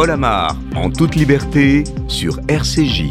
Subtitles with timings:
[0.00, 0.18] Paul
[0.76, 3.10] en toute liberté, sur RCJ.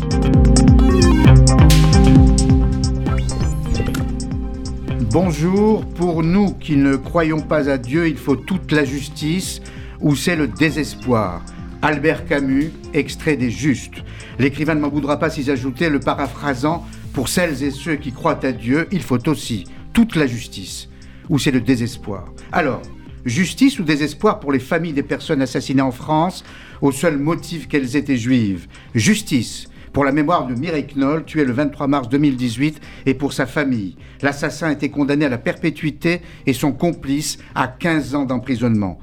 [5.12, 9.62] Bonjour, pour nous qui ne croyons pas à Dieu, il faut toute la justice,
[10.00, 11.46] ou c'est le désespoir.
[11.84, 14.04] Albert Camus, extrait des Justes.
[14.40, 18.44] L'écrivain ne m'en voudra pas si j'ajoutais le paraphrasant Pour celles et ceux qui croient
[18.44, 20.90] à Dieu, il faut aussi toute la justice,
[21.30, 22.30] ou c'est le désespoir.
[22.52, 22.82] Alors,
[23.26, 26.44] justice ou désespoir pour les familles des personnes assassinées en France
[26.82, 31.52] au seul motif qu'elles étaient juives Justice pour la mémoire de Mireille Knoll, tué le
[31.52, 33.96] 23 mars 2018, et pour sa famille.
[34.22, 39.00] L'assassin a été condamné à la perpétuité et son complice à 15 ans d'emprisonnement.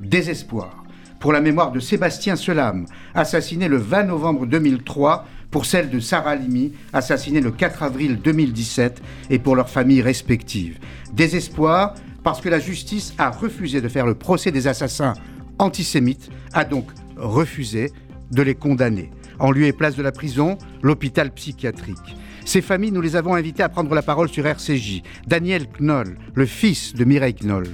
[0.00, 0.84] Désespoir
[1.18, 6.36] pour la mémoire de Sébastien Selam, assassiné le 20 novembre 2003, pour celle de Sarah
[6.36, 10.78] Limi, assassinée le 4 avril 2017, et pour leurs familles respectives.
[11.12, 11.94] Désespoir
[12.28, 15.14] parce que la justice a refusé de faire le procès des assassins
[15.58, 16.84] antisémites, a donc
[17.16, 17.90] refusé
[18.30, 19.08] de les condamner.
[19.38, 22.16] En lieu et place de la prison, l'hôpital psychiatrique.
[22.44, 25.02] Ces familles, nous les avons invitées à prendre la parole sur RCJ.
[25.26, 27.68] Daniel Knoll, le fils de Mireille Knoll.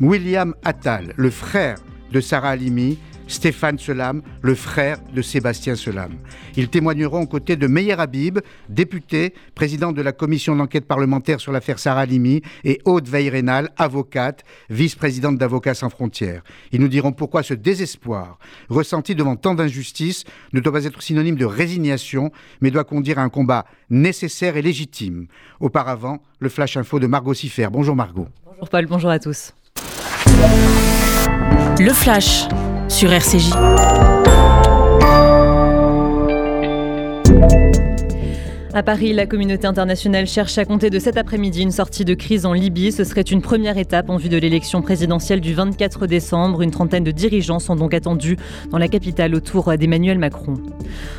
[0.00, 1.78] William Attal, le frère
[2.12, 2.96] de Sarah Halimi,
[3.30, 6.12] Stéphane Selam, le frère de Sébastien Selam.
[6.56, 11.52] Ils témoigneront aux côtés de Meyer Habib, député, président de la commission d'enquête parlementaire sur
[11.52, 16.42] l'affaire Sarah Halimi, et Aude Veil-Rénal, avocate, vice-présidente d'Avocats sans frontières.
[16.72, 21.36] Ils nous diront pourquoi ce désespoir, ressenti devant tant d'injustices, ne doit pas être synonyme
[21.36, 25.26] de résignation, mais doit conduire à un combat nécessaire et légitime.
[25.60, 27.68] Auparavant, le Flash Info de Margot Siffer.
[27.70, 28.28] Bonjour Margot.
[28.44, 29.54] Bonjour Paul, bonjour à tous.
[31.78, 32.46] Le Flash
[32.90, 34.19] sur RCJ.
[38.72, 42.46] À Paris, la communauté internationale cherche à compter de cet après-midi une sortie de crise
[42.46, 42.92] en Libye.
[42.92, 46.62] Ce serait une première étape en vue de l'élection présidentielle du 24 décembre.
[46.62, 48.36] Une trentaine de dirigeants sont donc attendus
[48.70, 50.54] dans la capitale autour d'Emmanuel Macron.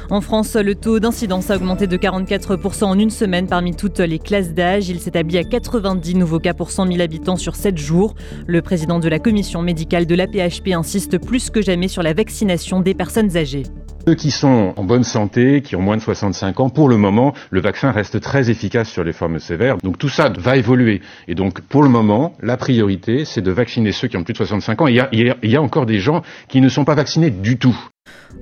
[0.09, 4.19] En France, le taux d'incidence a augmenté de 44% en une semaine parmi toutes les
[4.19, 4.87] classes d'âge.
[4.87, 8.15] Il s'établit à 90 nouveaux cas pour 100 000 habitants sur 7 jours.
[8.47, 12.79] Le président de la commission médicale de l'APHP insiste plus que jamais sur la vaccination
[12.79, 13.63] des personnes âgées.
[14.07, 17.35] Ceux qui sont en bonne santé, qui ont moins de 65 ans, pour le moment,
[17.51, 19.77] le vaccin reste très efficace sur les formes sévères.
[19.77, 21.01] Donc tout ça va évoluer.
[21.27, 24.37] Et donc pour le moment, la priorité, c'est de vacciner ceux qui ont plus de
[24.37, 24.87] 65 ans.
[24.87, 27.57] il y a, il y a encore des gens qui ne sont pas vaccinés du
[27.59, 27.77] tout.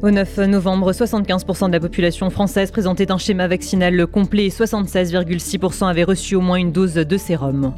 [0.01, 5.89] Au 9 novembre, 75% de la population française présentait un schéma vaccinal complet et 76,6%
[5.89, 7.73] avaient reçu au moins une dose de sérum.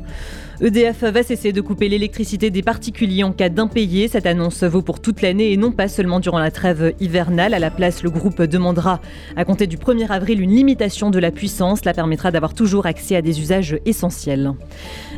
[0.63, 4.07] EDF va cesser de couper l'électricité des particuliers en cas d'impayé.
[4.07, 7.55] Cette annonce vaut pour toute l'année et non pas seulement durant la trêve hivernale.
[7.55, 9.01] À la place, le groupe demandera
[9.35, 11.79] à compter du 1er avril une limitation de la puissance.
[11.79, 14.51] Cela permettra d'avoir toujours accès à des usages essentiels.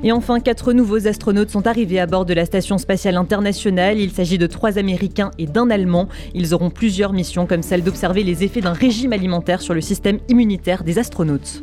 [0.02, 4.00] Et enfin, quatre nouveaux astronautes sont arrivés à bord de la Station spatiale internationale.
[4.00, 6.08] Il s'agit de trois Américains et d'un Allemand.
[6.34, 10.20] Ils auront plusieurs missions comme celle d'observer les effets d'un régime alimentaire sur le système
[10.30, 11.62] immunitaire des astronautes.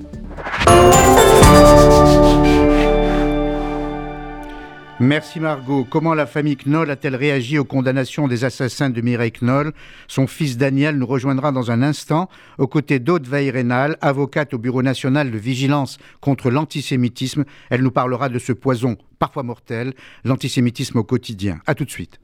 [5.02, 5.86] Merci Margot.
[5.88, 9.72] Comment la famille Knoll a-t-elle réagi aux condamnations des assassins de Mireille Knoll?
[10.08, 12.28] Son fils Daniel nous rejoindra dans un instant
[12.58, 17.44] aux côtés d'Aude Veil-Rénal, avocate au Bureau national de vigilance contre l'antisémitisme.
[17.70, 19.94] Elle nous parlera de ce poison parfois mortel,
[20.24, 21.60] l'antisémitisme au quotidien.
[21.66, 22.20] A tout de suite.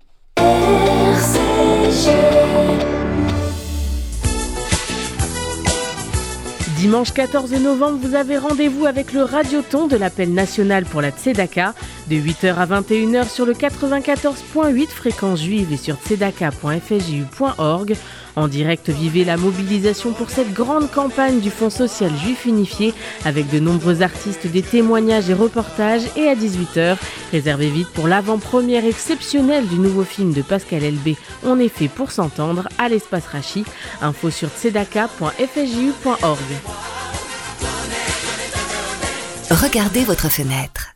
[6.77, 11.75] Dimanche 14 novembre, vous avez rendez-vous avec le Radioton de l'appel national pour la Tzedaka
[12.09, 17.97] de 8h à 21h sur le 94.8 fréquence juive et sur tzedaka.fju.org.
[18.37, 23.51] En direct, vivez la mobilisation pour cette grande campagne du Fonds social juif unifié avec
[23.51, 26.03] de nombreux artistes, des témoignages et reportages.
[26.17, 26.97] Et à 18h,
[27.33, 32.13] réservez vite pour l'avant-première exceptionnelle du nouveau film de Pascal Elbé, On est fait pour
[32.13, 33.65] s'entendre, à l'espace Rachi.
[34.03, 36.39] Info sur tzedaka.fju.org.
[39.51, 40.96] Regardez votre fenêtre.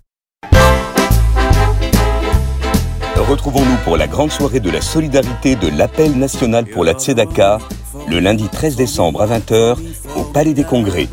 [3.31, 7.59] Retrouvons-nous pour la grande soirée de la solidarité de l'appel national pour la Tzedaka,
[8.09, 9.77] le lundi 13 décembre à 20h
[10.17, 11.07] au Palais des Congrès.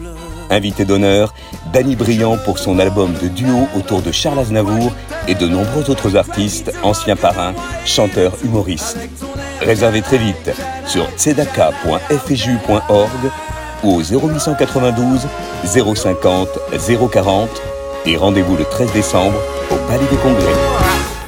[0.51, 1.33] Invité d'honneur,
[1.73, 4.91] Danny Briand pour son album de duo autour de Charles Aznavour
[5.29, 7.55] et de nombreux autres artistes, anciens parrains,
[7.87, 8.99] chanteurs, humoristes.
[9.61, 10.51] Réservez très vite
[10.89, 13.31] sur tzedaka.fju.org
[13.85, 15.29] ou au 0892
[15.65, 16.49] 050
[17.13, 17.49] 040
[18.07, 19.39] et rendez-vous le 13 décembre
[19.71, 21.08] au Palais des Congrès.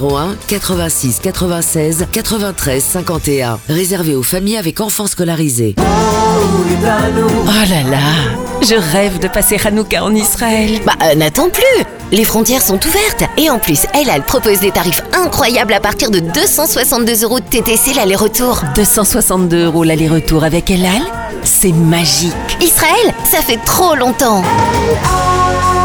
[0.00, 5.74] 01 86 96 93 51 réservé aux familles avec enfants scolarisés.
[5.78, 5.82] Oh
[7.68, 7.98] là là,
[8.62, 10.80] je rêve de passer Hanouka en Israël.
[10.86, 13.24] Bah, euh, n'attends plus Les frontières sont ouvertes.
[13.36, 17.94] Et en plus, Elle propose des tarifs incroyables à partir de 262 euros de TTC
[17.94, 18.62] l'aller-retour.
[18.74, 21.02] 262 euros l'aller-retour avec Elal
[21.44, 22.32] C'est magique.
[22.60, 24.42] Israël, ça fait trop longtemps.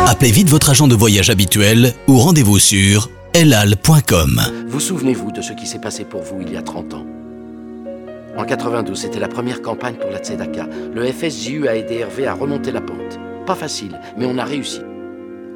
[0.08, 4.40] Appelez vite votre agent de voyage habituel ou rendez-vous sur elal.com.
[4.68, 7.06] Vous souvenez-vous de ce qui s'est passé pour vous il y a 30 ans?
[8.38, 10.68] En 92, c'était la première campagne pour la Tzedaka.
[10.94, 13.20] Le FSJU a aidé Hervé à remonter la pente.
[13.48, 14.82] Pas facile, mais on a réussi.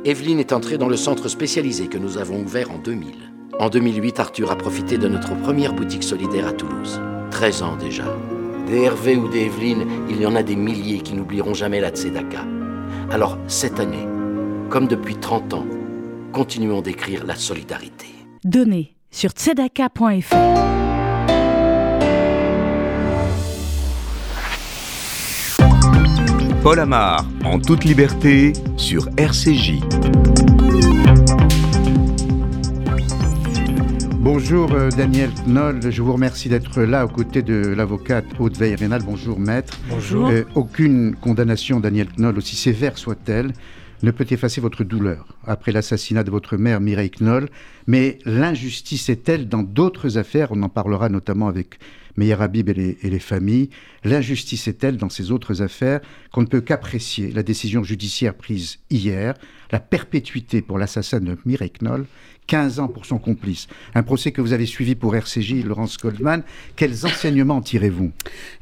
[0.03, 3.11] Evelyne est entrée dans le centre spécialisé que nous avons ouvert en 2000.
[3.59, 6.99] En 2008, Arthur a profité de notre première boutique solidaire à Toulouse.
[7.29, 8.17] 13 ans déjà.
[8.65, 11.89] Des Hervé ou des Evelyne, il y en a des milliers qui n'oublieront jamais la
[11.89, 12.45] Tzedaka.
[13.11, 14.07] Alors, cette année,
[14.69, 15.66] comme depuis 30 ans,
[16.31, 18.06] continuons d'écrire la solidarité.
[18.44, 20.36] Donnez sur tzedaka.fr.
[26.62, 29.80] Paul Amar, en toute liberté, sur RCJ.
[34.19, 39.01] Bonjour euh, Daniel Knoll, je vous remercie d'être là aux côtés de l'avocate Aude Veil-Rénal.
[39.04, 39.80] Bonjour maître.
[39.89, 40.27] Bonjour.
[40.30, 43.54] Euh, aucune condamnation, Daniel Knoll, aussi sévère soit-elle,
[44.03, 47.49] ne peut effacer votre douleur après l'assassinat de votre mère Mireille Knoll,
[47.87, 51.79] mais l'injustice est telle dans d'autres affaires, on en parlera notamment avec
[52.17, 53.69] Meyer Habib et les, familles,
[54.03, 56.01] l'injustice est telle dans ces autres affaires
[56.31, 59.35] qu'on ne peut qu'apprécier la décision judiciaire prise hier,
[59.71, 62.06] la perpétuité pour l'assassin de Mireille Knoll
[62.50, 63.68] 15 ans pour son complice.
[63.94, 66.42] Un procès que vous avez suivi pour RCJ, Laurence Goldman.
[66.75, 68.12] Quels enseignements tirez-vous?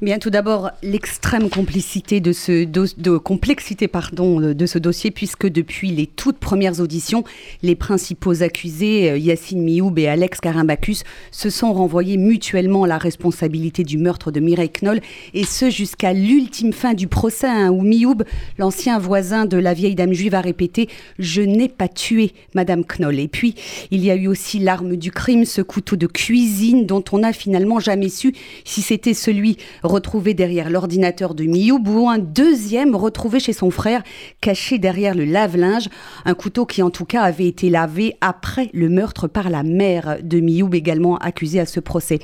[0.01, 5.92] Bien, tout d'abord, l'extrême complicité de ce de complexité pardon, de ce dossier, puisque depuis
[5.92, 7.24] les toutes premières auditions,
[7.63, 13.83] les principaux accusés, euh, Yacine Mioub et Alex Carimbacus, se sont renvoyés mutuellement la responsabilité
[13.86, 15.00] du meurtre de Mireille Knoll,
[15.33, 18.24] et ce jusqu'à l'ultime fin du procès, hein, où Mioub,
[18.57, 20.89] l'ancien voisin de la vieille dame juive, a répété
[21.19, 23.19] «Je n'ai pas tué Madame Knoll».
[23.21, 23.55] Et puis,
[23.91, 27.33] il y a eu aussi l'arme du crime, ce couteau de cuisine dont on n'a
[27.33, 28.33] finalement jamais su
[28.65, 34.03] si c'était celui retrouvé derrière l'ordinateur de Mioub ou un deuxième retrouvé chez son frère
[34.41, 35.89] caché derrière le lave-linge.
[36.25, 40.17] Un couteau qui en tout cas avait été lavé après le meurtre par la mère
[40.21, 42.19] de Mioub également accusée à ce procès.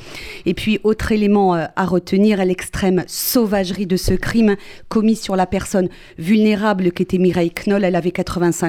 [0.46, 4.56] Et puis autre élément euh, à retenir, l'extrême sauvagerie de ce crime
[4.90, 7.84] commis sur la personne vulnérable qu'était Mireille Knoll.
[7.84, 8.63] Elle avait 85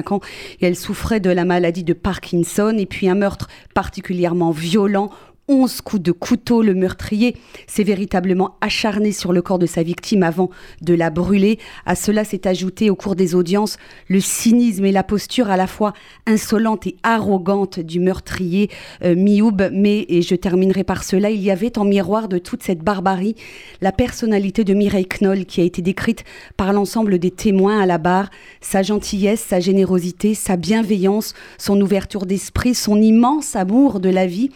[0.59, 5.09] et elle souffrait de la maladie de Parkinson et puis un meurtre particulièrement violent
[5.47, 6.61] 11 coups de couteau.
[6.61, 7.35] Le meurtrier
[7.67, 10.49] s'est véritablement acharné sur le corps de sa victime avant
[10.81, 11.59] de la brûler.
[11.85, 15.67] À cela s'est ajouté au cours des audiences le cynisme et la posture à la
[15.67, 15.93] fois
[16.25, 18.69] insolente et arrogante du meurtrier
[19.03, 19.69] euh, Mioub.
[19.71, 23.35] Mais, et je terminerai par cela, il y avait en miroir de toute cette barbarie
[23.81, 26.23] la personnalité de Mireille Knoll qui a été décrite
[26.57, 28.29] par l'ensemble des témoins à la barre.
[28.61, 34.49] Sa gentillesse, sa générosité, sa bienveillance, son ouverture d'esprit, son immense amour de la vie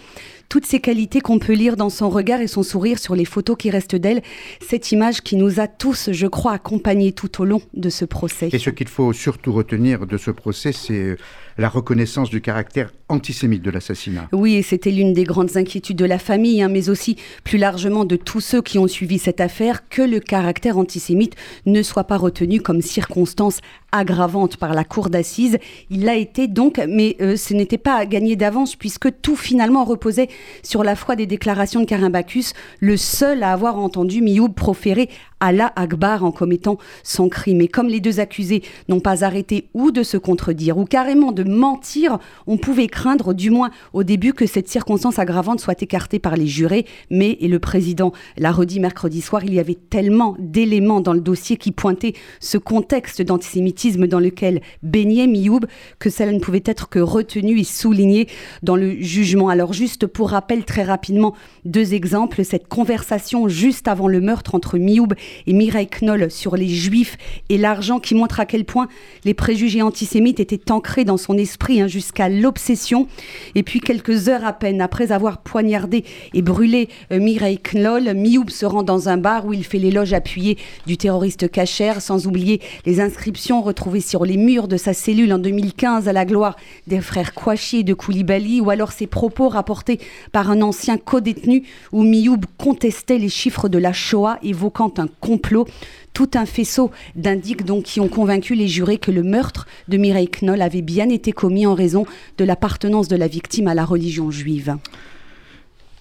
[0.49, 3.55] toutes ces qualités qu'on peut lire dans son regard et son sourire sur les photos
[3.57, 4.21] qui restent d'elle,
[4.59, 8.49] cette image qui nous a tous, je crois, accompagnés tout au long de ce procès.
[8.51, 11.17] Et ce qu'il faut surtout retenir de ce procès, c'est
[11.59, 14.29] la reconnaissance du caractère antisémite de l'assassinat.
[14.31, 18.05] Oui, et c'était l'une des grandes inquiétudes de la famille, hein, mais aussi plus largement
[18.05, 21.35] de tous ceux qui ont suivi cette affaire, que le caractère antisémite
[21.65, 23.59] ne soit pas retenu comme circonstance
[23.91, 25.57] aggravante par la cour d'assises.
[25.89, 30.29] Il l'a été donc, mais euh, ce n'était pas gagné d'avance puisque tout finalement reposait
[30.63, 35.09] sur la foi des déclarations de Karim Bacchus, le seul à avoir entendu Mioub proférer
[35.39, 37.61] Allah Akbar en commettant son crime.
[37.61, 41.43] Et comme les deux accusés n'ont pas arrêté ou de se contredire ou carrément de
[41.43, 46.35] mentir, on pouvait craindre, du moins au début, que cette circonstance aggravante soit écartée par
[46.35, 46.85] les jurés.
[47.09, 51.21] Mais, et le président l'a redit mercredi soir, il y avait tellement d'éléments dans le
[51.21, 55.65] dossier qui pointaient ce contexte d'antisémitisme dans lequel baignait Mioub
[55.99, 58.27] que cela ne pouvait être que retenu et souligné
[58.63, 59.49] dans le jugement.
[59.49, 61.33] Alors juste pour rappel très rapidement
[61.65, 65.13] deux exemples, cette conversation juste avant le meurtre entre Mioub
[65.47, 67.17] et Mireille Knoll sur les juifs
[67.49, 68.87] et l'argent qui montre à quel point
[69.25, 73.07] les préjugés antisémites étaient ancrés dans son esprit hein, jusqu'à l'obsession.
[73.55, 78.49] Et puis quelques heures à peine après avoir poignardé et brûlé euh, Mireille Knoll, Mioub
[78.49, 82.61] se rend dans un bar où il fait l'éloge appuyé du terroriste Kacher, sans oublier
[82.85, 86.55] les inscriptions retrouvées sur les murs de sa cellule en 2015 à la gloire
[86.87, 89.99] des frères Kouachi et de Koulibaly, ou alors ses propos rapportés
[90.31, 95.67] par un ancien co-détenu où Mioub contestait les chiffres de la Shoah, évoquant un complot.
[96.13, 100.29] Tout un faisceau d'indices donc qui ont convaincu les jurés que le meurtre de Mireille
[100.29, 102.05] Knoll avait bien été commis en raison
[102.37, 104.77] de l'appartenance de la victime à la religion juive.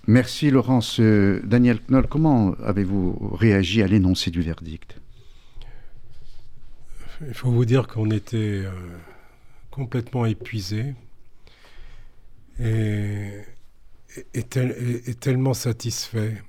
[0.06, 1.00] Merci Laurence.
[1.00, 4.98] Euh, Daniel Knoll, comment avez-vous réagi à l'énoncé du verdict?
[7.26, 8.70] Il faut vous dire qu'on était euh,
[9.70, 10.94] complètement épuisé
[12.60, 13.44] et,
[15.20, 16.42] tellement satisfait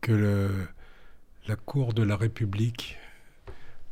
[0.00, 0.50] que le,
[1.48, 2.98] la Cour de la République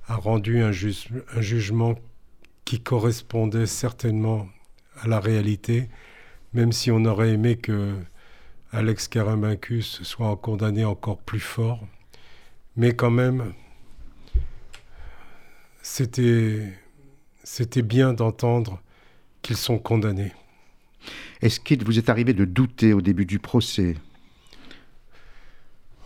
[0.09, 1.95] a rendu un, jugement
[2.67, 4.47] qui correspondait certainement
[5.01, 5.89] à la réalité,
[6.53, 7.95] même si on aurait aimé que
[8.73, 11.81] Alex Karamancus soit condamné encore plus fort.
[12.77, 13.55] Mais quand même,
[15.81, 16.75] c'était
[17.83, 18.83] bien d'entendre
[19.41, 20.33] qu'ils sont condamnés.
[21.41, 23.95] Est-ce qu'il vous est arrivé de douter au début du procès?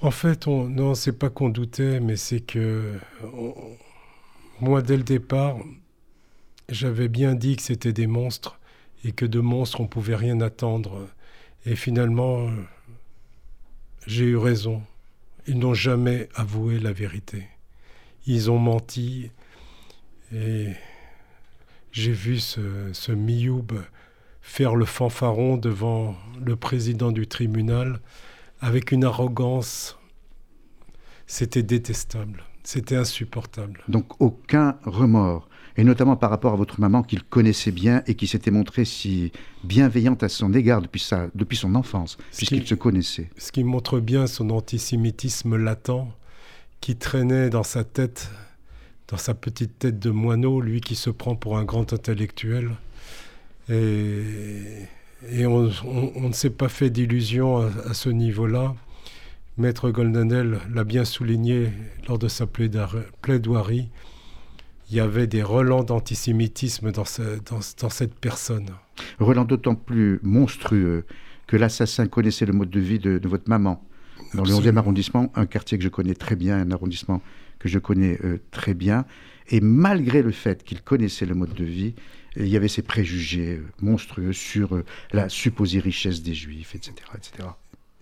[0.02, 2.94] En fait, on, non, c'est pas qu'on doutait, mais c'est que
[4.60, 5.58] moi, dès le départ,
[6.70, 8.58] j'avais bien dit que c'était des monstres
[9.04, 11.06] et que de monstres, on pouvait rien attendre.
[11.66, 12.50] Et finalement,
[14.06, 14.82] j'ai eu raison.
[15.46, 17.46] Ils n'ont jamais avoué la vérité.
[18.26, 19.30] Ils ont menti.
[20.32, 20.68] Et
[21.92, 23.72] j'ai vu ce, ce Mioub
[24.40, 28.00] faire le fanfaron devant le président du tribunal
[28.60, 29.96] avec une arrogance.
[31.26, 33.82] C'était détestable, c'était insupportable.
[33.88, 38.26] Donc aucun remords, et notamment par rapport à votre maman qu'il connaissait bien et qui
[38.26, 39.30] s'était montrée si
[39.62, 43.30] bienveillante à son égard depuis, sa, depuis son enfance, puisqu'il se connaissait.
[43.38, 46.08] Ce qui montre bien son antisémitisme latent
[46.80, 48.30] qui traînait dans sa tête,
[49.08, 52.70] dans sa petite tête de moineau, lui qui se prend pour un grand intellectuel.
[53.68, 54.86] Et,
[55.22, 58.74] on, ne s'est pas fait d'illusions à, ce niveau-là.
[59.58, 61.68] Maître Goldenel l'a bien souligné
[62.08, 63.88] lors de sa plaidoirie.
[64.90, 68.70] Il y avait des relents d'antisémitisme dans, cette personne.
[69.18, 71.04] Relents d'autant plus monstrueux
[71.46, 73.84] que l'assassin connaissait le mode de vie de, votre maman.
[74.34, 77.20] Dans le 11e arrondissement, un quartier que je connais très bien, un arrondissement
[77.58, 79.04] que je connais euh, très bien.
[79.50, 81.94] Et malgré le fait qu'il connaissait le mode de vie,
[82.36, 86.94] il y avait ces préjugés euh, monstrueux sur euh, la supposée richesse des Juifs, etc.
[87.14, 87.48] etc.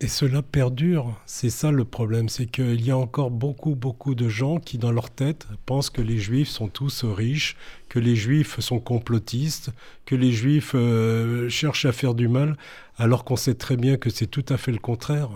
[0.01, 4.29] Et cela perdure, c'est ça le problème, c'est qu'il y a encore beaucoup, beaucoup de
[4.29, 7.57] gens qui, dans leur tête, pensent que les juifs sont tous riches,
[7.89, 9.71] que les juifs sont complotistes,
[10.05, 12.55] que les juifs euh, cherchent à faire du mal,
[12.97, 15.31] alors qu'on sait très bien que c'est tout à fait le contraire.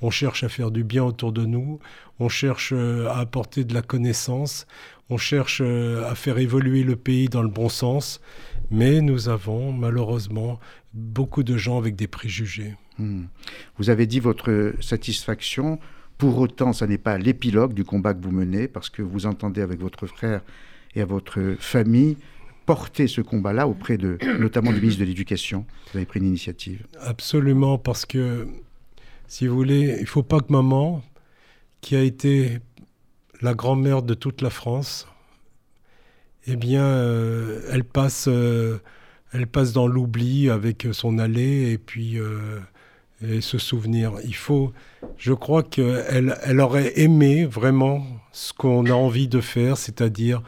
[0.00, 1.78] On cherche à faire du bien autour de nous,
[2.18, 4.66] on cherche à apporter de la connaissance,
[5.12, 8.20] on cherche euh, à faire évoluer le pays dans le bon sens,
[8.70, 10.58] mais nous avons malheureusement
[10.94, 12.74] beaucoup de gens avec des préjugés.
[12.98, 13.24] Hmm.
[13.76, 15.78] Vous avez dit votre satisfaction.
[16.16, 19.60] Pour autant, ce n'est pas l'épilogue du combat que vous menez, parce que vous entendez
[19.60, 20.40] avec votre frère
[20.94, 22.16] et à votre famille
[22.64, 25.66] porter ce combat-là auprès de, notamment du ministre de l'Éducation.
[25.90, 26.86] Vous avez pris une initiative.
[27.00, 28.46] Absolument, parce que,
[29.26, 31.02] si vous voulez, il ne faut pas que maman,
[31.80, 32.60] qui a été
[33.42, 35.08] la grand-mère de toute la France,
[36.46, 38.78] eh bien, euh, elle, passe, euh,
[39.32, 42.60] elle passe dans l'oubli avec son allée et puis euh,
[43.24, 44.14] et se souvenir.
[44.24, 44.72] Il faut,
[45.16, 50.42] je crois qu'elle elle aurait aimé vraiment ce qu'on a envie de faire, c'est-à-dire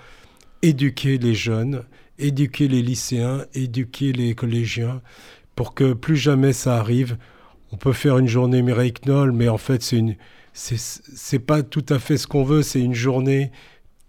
[0.62, 1.84] éduquer les jeunes,
[2.18, 5.02] éduquer les lycéens, éduquer les collégiens,
[5.54, 7.16] pour que plus jamais ça arrive.
[7.72, 10.16] On peut faire une journée Mireille Knoll, mais en fait, c'est une
[10.54, 12.62] c'est pas tout à fait ce qu'on veut.
[12.62, 13.50] C'est une journée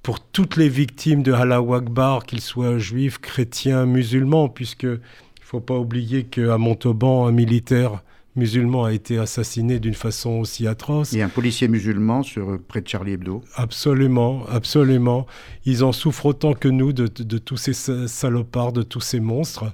[0.04, 5.00] pour toutes les victimes de Allah Akbar, qu'ils soient juifs, chrétiens, musulmans, puisque il
[5.42, 8.04] faut pas oublier qu'à Montauban, un militaire
[8.36, 11.14] musulman a été assassiné d'une façon aussi atroce.
[11.14, 13.44] Et un policier musulman sur, près de Charlie Hebdo.
[13.56, 15.26] Absolument, absolument.
[15.66, 19.66] Ils en souffrent autant que nous de, de tous ces salopards, de tous ces monstres.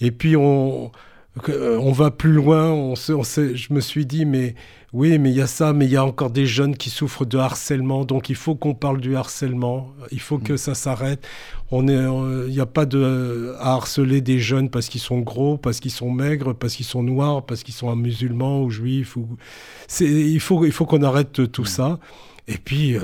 [0.00, 0.90] Et puis on,
[1.48, 2.70] on va plus loin.
[2.70, 4.54] On je me suis dit, mais
[4.94, 7.26] oui, mais il y a ça, mais il y a encore des jeunes qui souffrent
[7.26, 8.06] de harcèlement.
[8.06, 9.92] Donc il faut qu'on parle du harcèlement.
[10.12, 10.58] Il faut que mm.
[10.58, 11.26] ça s'arrête.
[11.70, 15.80] On il n'y a pas de, à harceler des jeunes parce qu'ils sont gros, parce
[15.80, 19.16] qu'ils sont maigres, parce qu'ils sont noirs, parce qu'ils sont musulmans ou juifs.
[19.16, 19.28] Ou...
[20.00, 21.66] il faut, il faut qu'on arrête tout mm.
[21.66, 21.98] ça.
[22.46, 23.02] Et puis, euh,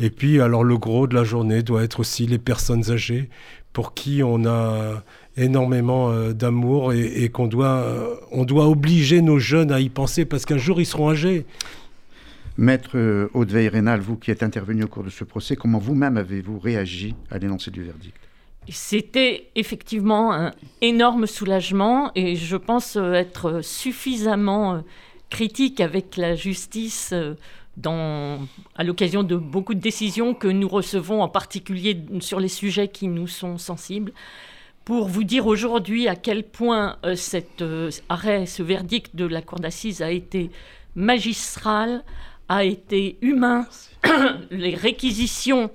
[0.00, 3.28] et puis, alors le gros de la journée doit être aussi les personnes âgées
[3.74, 5.02] pour qui on a
[5.36, 10.24] énormément euh, d'amour et, qu'on doit, euh, on doit obliger nos jeunes à y penser
[10.24, 11.44] parce qu'un jour ils seront âgés.
[12.56, 16.16] Maître euh, Audeveil Rénal, vous qui êtes intervenu au cours de ce procès, comment vous-même
[16.16, 18.16] avez-vous réagi à l'énoncé du verdict?
[18.68, 24.82] C'était effectivement un énorme soulagement et je pense être suffisamment
[25.30, 27.14] critique avec la justice
[27.76, 28.40] dans,
[28.74, 33.06] à l'occasion de beaucoup de décisions que nous recevons, en particulier sur les sujets qui
[33.06, 34.12] nous sont sensibles
[34.86, 39.42] pour vous dire aujourd'hui à quel point euh, cet euh, arrêt, ce verdict de la
[39.42, 40.48] Cour d'assises a été
[40.94, 42.04] magistral,
[42.48, 43.66] a été humain.
[44.52, 45.70] Les réquisitions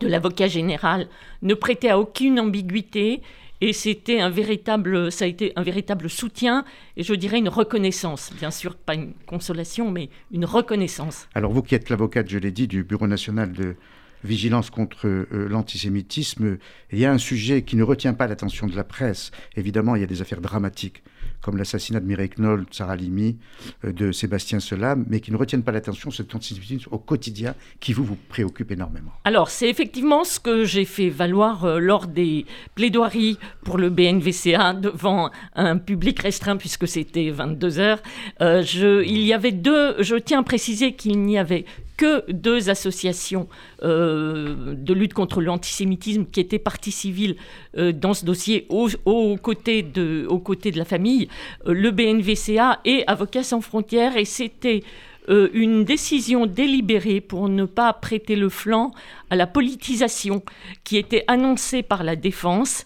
[0.00, 1.08] de l'avocat général
[1.40, 3.22] ne prêtaient à aucune ambiguïté
[3.62, 6.66] et c'était un véritable, ça a été un véritable soutien
[6.98, 11.26] et je dirais une reconnaissance, bien sûr pas une consolation, mais une reconnaissance.
[11.34, 13.76] Alors vous qui êtes l'avocate, je l'ai dit, du Bureau national de
[14.24, 16.58] vigilance contre euh, l'antisémitisme,
[16.92, 19.30] il y a un sujet qui ne retient pas l'attention de la presse.
[19.56, 21.02] Évidemment, il y a des affaires dramatiques
[21.42, 23.36] comme l'assassinat de Mireille Knoll, de Sarah Limi,
[23.84, 27.92] euh, de Sébastien Selam, mais qui ne retiennent pas l'attention, cet antisémitisme au quotidien qui
[27.92, 29.12] vous, vous préoccupe énormément.
[29.24, 34.74] Alors, c'est effectivement ce que j'ai fait valoir euh, lors des plaidoiries pour le BNVCA
[34.74, 38.02] devant un public restreint, puisque c'était 22 heures.
[38.40, 41.64] il y avait deux, je tiens à préciser qu'il n'y avait
[41.96, 43.48] que deux associations
[43.82, 47.36] euh, de lutte contre l'antisémitisme qui étaient partie civile
[47.76, 50.28] euh, dans ce dossier aux, côtés, de,
[50.76, 51.28] la famille,
[51.66, 54.16] euh, le BNVCA et Avocats sans frontières.
[54.16, 54.82] Et c'était
[55.28, 58.92] une décision délibérée pour ne pas prêter le flanc
[59.28, 60.44] à la politisation
[60.84, 62.84] qui était annoncée par la défense,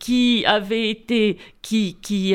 [0.00, 2.34] qui avait été, qui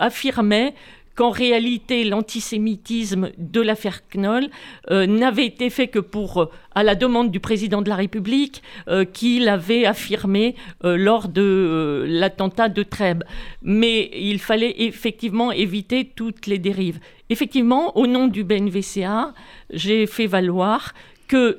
[0.00, 0.74] affirmait
[1.18, 4.50] qu'en réalité l'antisémitisme de l'affaire Knoll
[4.92, 8.62] euh, n'avait été fait que pour, euh, à la demande du président de la République,
[8.86, 13.24] euh, qu'il avait affirmé lors de l'attentat de Trèbes.
[13.62, 17.00] Mais il fallait effectivement éviter toutes les dérives.
[17.30, 19.34] Effectivement, au nom du BNVCA,
[19.70, 20.94] j'ai fait valoir
[21.26, 21.58] que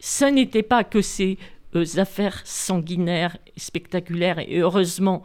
[0.00, 1.38] ce n'était pas que ces
[1.96, 5.22] affaires sanguinaires, spectaculaires et heureusement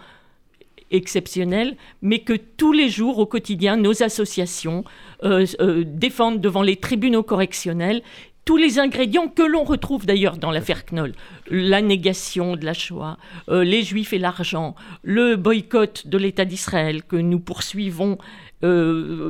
[0.92, 4.84] exceptionnel, mais que tous les jours, au quotidien, nos associations
[5.24, 8.02] euh, euh, défendent devant les tribunaux correctionnels
[8.44, 11.14] tous les ingrédients que l'on retrouve d'ailleurs dans l'affaire Knoll.
[11.52, 13.18] La négation de la Shoah,
[13.50, 18.18] euh, les Juifs et l'argent, le boycott de l'État d'Israël que nous poursuivons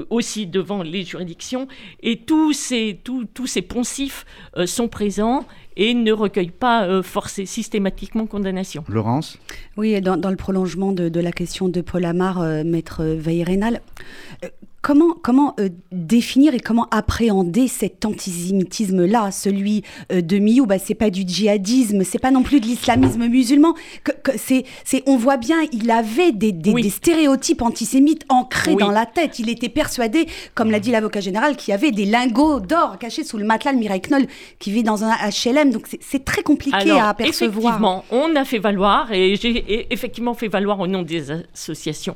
[0.09, 1.69] aussi devant les juridictions.
[2.03, 4.25] Et tous ces, tous, tous ces poncifs
[4.65, 5.45] sont présents
[5.77, 7.01] et ne recueille pas euh,
[7.45, 8.83] systématiquement condamnation.
[8.87, 9.37] Laurence
[9.77, 13.81] Oui, dans, dans, le prolongement de, la question de Paul Amar, euh, maître Veillerénal,
[14.43, 14.49] euh,
[14.81, 20.95] Comment, comment euh, définir et comment appréhender cet antisémitisme-là, celui euh, de Miou bah, C'est
[20.95, 23.75] pas du djihadisme, c'est pas non plus de l'islamisme musulman.
[24.03, 29.05] Que, c'est, c'est, on voit bien, il avait des, des, stéréotypes antisémites ancrés dans la
[29.05, 29.37] tête.
[29.37, 33.23] Il était persuadé, comme l'a dit l'avocat général, qu'il y avait des lingots d'or cachés
[33.23, 34.25] sous le matelas de Mireille Knoll
[34.57, 35.60] qui vit dans un HLM.
[35.69, 37.75] Donc c'est, très compliqué à apercevoir.
[37.75, 42.15] Effectivement, on a fait valoir, et j'ai effectivement fait valoir au nom des associations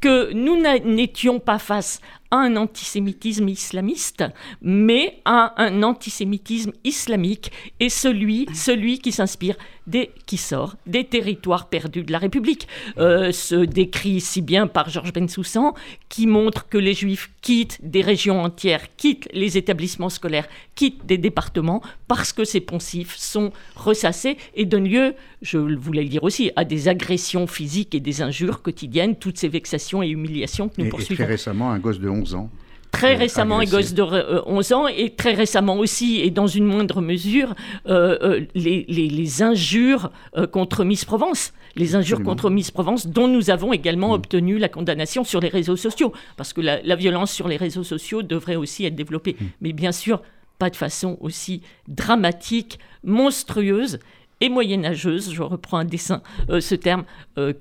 [0.00, 2.00] que nous n'étions pas face
[2.32, 4.24] à un antisémitisme islamiste,
[4.62, 11.68] mais à un antisémitisme islamique et celui, celui qui s'inspire des, qui sort des territoires
[11.68, 12.68] perdus de la République.
[12.98, 15.74] Euh, se décrit si bien par Georges Bensoussan,
[16.08, 21.18] qui montre que les Juifs quittent des régions entières, quittent les établissements scolaires, quittent des
[21.18, 26.50] départements, parce que ces poncifs sont ressassés et donnent lieu, je voulais le dire aussi,
[26.56, 30.88] à des agressions physiques et des injures quotidiennes, toutes ces vexations et humiliations que nous
[30.88, 31.14] poursuivons.
[31.14, 32.50] Et très récemment, un gosse de 11 ans
[32.92, 34.02] Très récemment, un gosse de
[34.46, 37.54] 11 ans, et très récemment aussi, et dans une moindre mesure,
[37.88, 41.54] euh, euh, les, les, injures euh, contre Miss Provence.
[41.74, 44.12] Les injures contre Miss Provence, dont nous avons également mm.
[44.12, 46.12] obtenu la condamnation sur les réseaux sociaux.
[46.36, 49.36] Parce que la, violence sur les réseaux sociaux devrait aussi être développée.
[49.40, 49.44] Mm.
[49.62, 50.22] Mais bien sûr,
[50.58, 54.00] pas de façon aussi dramatique, monstrueuse
[54.42, 57.04] et moyenâgeuse, je reprends un dessin, ce terme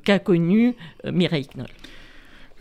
[0.04, 1.68] qu'a connu Mireille Knoll.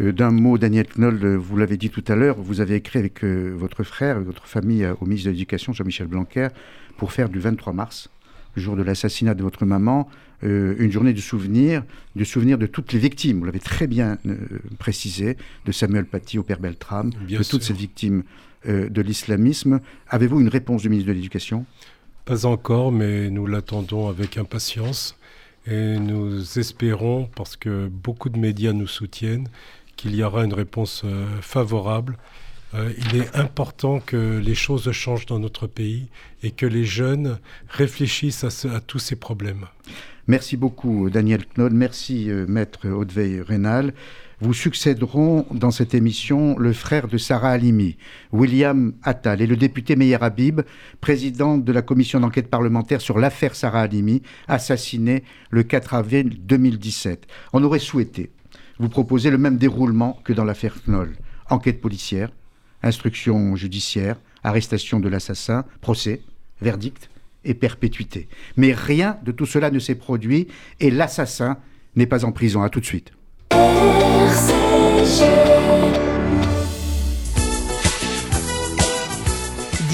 [0.01, 2.99] Euh, d'un mot, Daniel Knoll, euh, vous l'avez dit tout à l'heure, vous avez écrit
[2.99, 6.49] avec votre frère, votre famille au ministre de l'Éducation, Jean-Michel Blanquer,
[6.97, 8.11] pour faire du 23 mars,
[8.57, 10.09] le jour de l'assassinat de votre maman,
[10.43, 11.85] une journée de souvenir,
[12.17, 13.41] de souvenir de toutes les victimes.
[13.41, 14.19] Vous l'avez très bien
[14.79, 15.37] précisé,
[15.67, 18.23] de Samuel Paty au père Beltram, de toutes ces victimes
[18.67, 19.81] de l'islamisme.
[20.09, 21.65] Avez-vous une réponse du ministre de l'Éducation?
[22.25, 25.17] Pas encore, mais nous l'attendons avec impatience.
[25.67, 29.47] Et nous espérons, parce que beaucoup de médias nous soutiennent,
[30.01, 32.17] qu'il y aura une réponse euh, favorable.
[32.73, 36.07] Euh, il est important que les choses changent dans notre pays
[36.43, 39.67] et que les jeunes réfléchissent à, tous ces problèmes.
[40.27, 41.75] Merci beaucoup, Daniel Knoll.
[41.75, 43.93] Merci, euh, Maître Hauteveil Rénal
[44.43, 47.99] vous succéderont dans cette émission le frère de Sarah Halimi,
[48.33, 50.63] William Attal, et le député Meyer Habib,
[51.03, 57.27] président de la commission d'enquête parlementaire sur l'affaire Sarah Halimi, assassinée le 4 avril 2017.
[57.53, 58.31] On aurait souhaité
[58.81, 61.15] vous proposer le même déroulement que dans l'affaire Knoll.
[61.51, 62.31] Enquête policière,
[62.83, 66.23] instruction judiciaire, arrestation de l'assassin, procès,
[66.63, 67.11] verdict
[67.45, 68.29] et perpétuité.
[68.57, 70.49] Mais rien de tout cela ne s'est produit
[70.81, 71.59] et l'assassin
[71.95, 72.63] n'est pas en prison.
[72.63, 73.13] À tout de suite.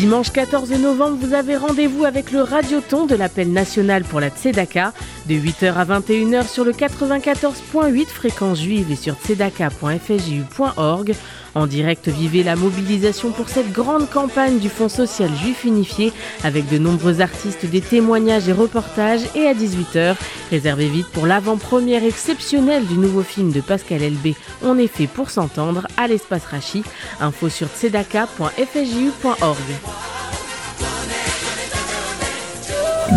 [0.06, 4.92] Dimanche 14 novembre, vous avez rendez-vous avec le Radioton de l'appel national pour la Tzedaka
[5.28, 11.12] de 8h à 21h sur le 94.8 fréquence juive et sur tzedaka.fju.org.
[11.56, 16.12] En direct, vivez la mobilisation pour cette grande campagne du Fonds social juif unifié
[16.44, 19.22] avec de nombreux artistes, des témoignages et reportages.
[19.34, 20.16] Et à 18h,
[20.50, 25.30] réservez vite pour l'avant-première exceptionnelle du nouveau film de Pascal Elbé, On est fait pour
[25.30, 26.84] s'entendre, à l'espace Rachi.
[27.20, 29.56] Info sur tzedaka.fju.org.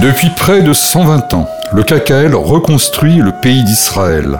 [0.02, 4.40] Depuis près de 120 ans, le KKL reconstruit le pays d'Israël.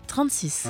[0.11, 0.67] 36.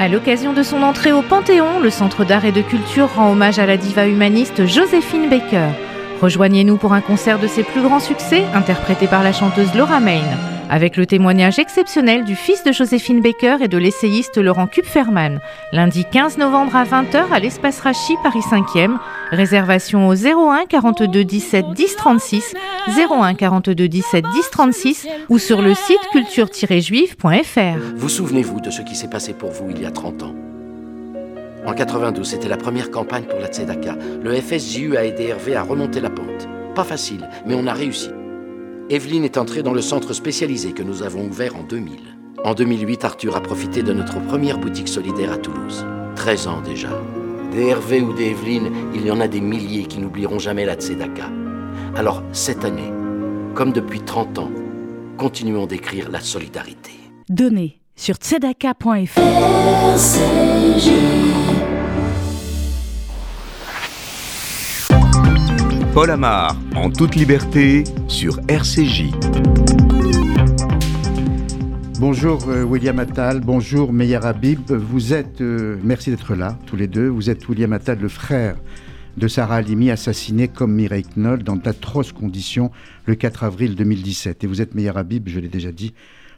[0.00, 3.60] À l'occasion de son entrée au Panthéon, le Centre d'art et de culture rend hommage
[3.60, 5.68] à la diva humaniste Joséphine Baker.
[6.20, 10.24] Rejoignez-nous pour un concert de ses plus grands succès, interprété par la chanteuse Laura Main
[10.70, 15.40] avec le témoignage exceptionnel du fils de Joséphine Baker et de l'essayiste Laurent Kupferman,
[15.72, 18.96] lundi 15 novembre à 20h à l'espace Rachi, Paris 5e.
[19.32, 22.54] Réservation au 01 42 17 10 36,
[22.88, 27.78] 01 42 17 10 36 ou sur le site culture-juive.fr.
[27.96, 30.34] Vous souvenez-vous de ce qui s'est passé pour vous il y a 30 ans?
[31.66, 33.96] En 92, c'était la première campagne pour la Tzedaka.
[34.22, 36.48] Le FSJU a aidé Hervé à remonter la pente.
[36.74, 38.10] Pas facile, mais on a réussi.
[38.90, 42.00] Evelyne est entrée dans le centre spécialisé que nous avons ouvert en 2000.
[42.42, 45.86] En 2008, Arthur a profité de notre première boutique solidaire à Toulouse.
[46.16, 47.00] 13 ans déjà.
[47.52, 50.74] Des Hervé ou des Evelyne, il y en a des milliers qui n'oublieront jamais la
[50.74, 51.30] Tzedaka.
[51.94, 52.92] Alors, cette année,
[53.54, 54.50] comme depuis 30 ans,
[55.16, 56.90] continuons d'écrire la solidarité.
[57.28, 59.20] Donnez sur tzedaka.fr.
[65.92, 69.10] Paul Amar, en toute liberté, sur RCJ.
[71.98, 74.70] Bonjour euh, William Attal, bonjour Meyer Habib.
[74.70, 77.08] Vous êtes, euh, merci d'être là, tous les deux.
[77.08, 78.56] Vous êtes William Attal, le frère
[79.16, 82.70] de Sarah Halimi, assassiné comme Mireille Knoll dans d'atroces conditions
[83.06, 84.44] le 4 avril 2017.
[84.44, 85.92] Et vous êtes Meyer Habib, je l'ai déjà dit,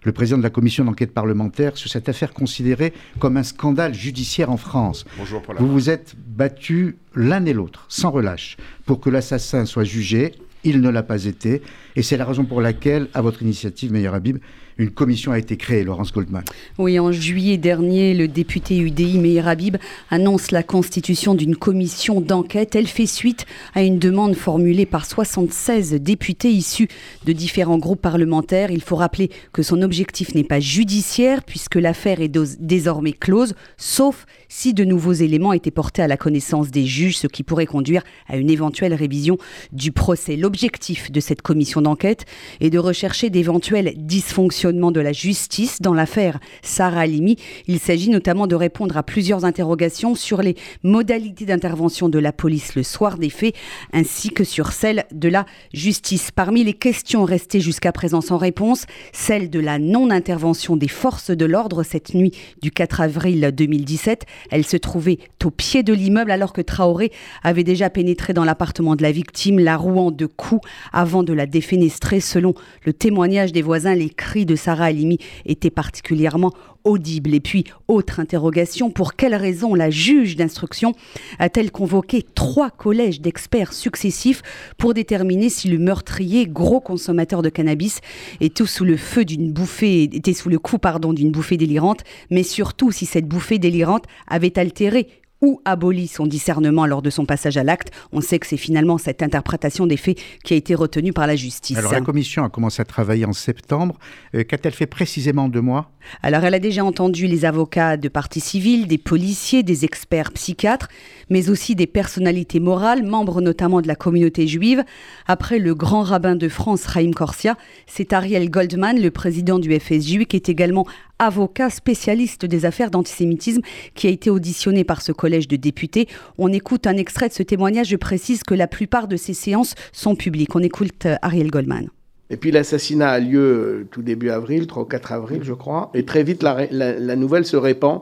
[0.04, 4.50] le président de la commission d'enquête parlementaire sur cette affaire considérée comme un scandale judiciaire
[4.50, 5.04] en France.
[5.18, 5.56] Bonjour Paul.
[5.58, 10.32] Vous vous êtes battus l'un et l'autre, sans relâche, pour que l'assassin soit jugé.
[10.64, 11.60] Il ne l'a pas été.
[11.96, 14.38] Et c'est la raison pour laquelle, à votre initiative, Meyer Habib,
[14.78, 16.44] une commission a été créée, Laurence Goldman.
[16.78, 19.76] Oui, en juillet dernier, le député UDI Meir Habib
[20.10, 22.74] annonce la constitution d'une commission d'enquête.
[22.74, 26.88] Elle fait suite à une demande formulée par 76 députés issus
[27.24, 28.70] de différents groupes parlementaires.
[28.70, 34.26] Il faut rappeler que son objectif n'est pas judiciaire puisque l'affaire est désormais close, sauf
[34.54, 38.02] si de nouveaux éléments étaient portés à la connaissance des juges, ce qui pourrait conduire
[38.28, 39.38] à une éventuelle révision
[39.72, 40.36] du procès.
[40.36, 42.26] L'objectif de cette commission d'enquête
[42.60, 47.36] est de rechercher d'éventuels dysfonctionnements de la justice dans l'affaire Sarah Halimi.
[47.66, 52.74] Il s'agit notamment de répondre à plusieurs interrogations sur les modalités d'intervention de la police
[52.74, 53.54] le soir des faits,
[53.94, 56.30] ainsi que sur celles de la justice.
[56.30, 61.46] Parmi les questions restées jusqu'à présent sans réponse, celle de la non-intervention des forces de
[61.46, 64.26] l'ordre cette nuit du 4 avril 2017.
[64.50, 68.96] Elle se trouvait au pied de l'immeuble alors que Traoré avait déjà pénétré dans l'appartement
[68.96, 72.20] de la victime, la rouant de coups avant de la défenestrer.
[72.20, 76.52] Selon le témoignage des voisins, les cris de Sarah Halimi étaient particulièrement
[76.84, 77.34] audibles.
[77.34, 80.94] Et puis, autre interrogation, pour quelle raison la juge d'instruction
[81.38, 84.42] a-t-elle convoqué trois collèges d'experts successifs
[84.78, 88.00] pour déterminer si le meurtrier, gros consommateur de cannabis,
[88.40, 92.42] était sous le feu d'une bouffée, était sous le coup, pardon, d'une bouffée délirante, mais
[92.42, 95.08] surtout si cette bouffée délirante avait altéré
[95.42, 97.90] ou aboli son discernement lors de son passage à l'acte.
[98.12, 101.36] On sait que c'est finalement cette interprétation des faits qui a été retenue par la
[101.36, 101.76] justice.
[101.76, 103.98] Alors la commission a commencé à travailler en septembre.
[104.34, 105.90] Euh, qu'a-t-elle fait précisément deux mois
[106.22, 110.88] Alors elle a déjà entendu les avocats de partie civile, des policiers, des experts psychiatres,
[111.28, 114.84] mais aussi des personnalités morales, membres notamment de la communauté juive.
[115.26, 120.26] Après le grand rabbin de France, Raïm Corsia, c'est Ariel Goldman, le président du FSJU,
[120.26, 120.86] qui est également
[121.22, 123.62] avocat spécialiste des affaires d'antisémitisme,
[123.94, 126.08] qui a été auditionné par ce collège de députés.
[126.36, 127.88] On écoute un extrait de ce témoignage.
[127.88, 130.54] Je précise que la plupart de ces séances sont publiques.
[130.56, 131.88] On écoute euh, Ariel Goldman.
[132.30, 135.90] Et puis l'assassinat a lieu euh, tout début avril, 3 ou 4 avril, je crois.
[135.94, 138.00] Et très vite, la, nouvelle se répand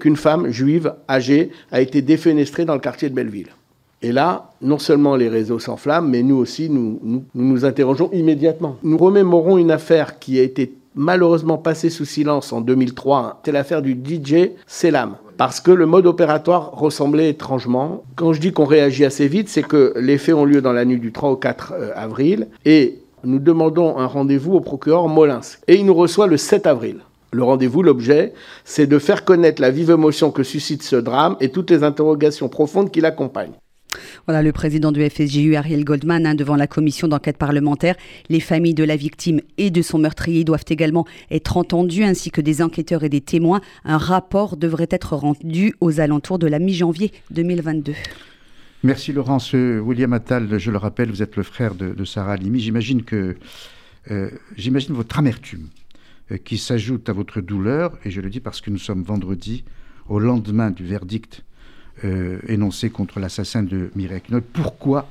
[0.00, 3.50] qu'une femme juive âgée a été défenestrée dans le quartier de Belleville.
[4.02, 8.78] Et là, non seulement les réseaux s'enflamment, mais nous aussi, nous nous interrogeons immédiatement.
[8.82, 13.82] Nous remémorons une affaire qui a été malheureusement passé sous silence en 2003, c'est l'affaire
[13.82, 15.16] du DJ Selam.
[15.36, 18.04] Parce que le mode opératoire ressemblait étrangement.
[18.16, 20.84] Quand je dis qu'on réagit assez vite, c'est que les faits ont lieu dans la
[20.84, 25.40] nuit du 3 au 4 euh, avril et nous demandons un rendez-vous au procureur Molins.
[25.66, 26.98] Et il nous reçoit le 7 avril.
[27.32, 31.50] Le rendez-vous, l'objet, c'est de faire connaître la vive émotion que suscite ce drame et
[31.50, 33.54] toutes les interrogations profondes qui l'accompagnent.
[34.26, 37.96] Voilà le président du FSJU, Ariel Goldman, hein, devant la commission d'enquête parlementaire.
[38.28, 42.40] Les familles de la victime et de son meurtrier doivent également être entendues, ainsi que
[42.40, 43.60] des enquêteurs et des témoins.
[43.84, 47.94] Un rapport devrait être rendu aux alentours de la mi-janvier 2022.
[48.82, 49.54] Merci Laurence.
[49.54, 52.60] Euh, William Attal, je le rappelle, vous êtes le frère de, Sarah Halimi.
[52.60, 53.36] J'imagine que
[54.10, 55.68] euh, j'imagine votre amertume
[56.32, 59.64] euh, qui s'ajoute à votre douleur, et je le dis parce que nous sommes vendredi,
[60.08, 61.44] au lendemain du verdict
[62.04, 64.42] euh, énoncé contre l'assassin de Mireille Knoll.
[64.42, 65.08] Pourquoi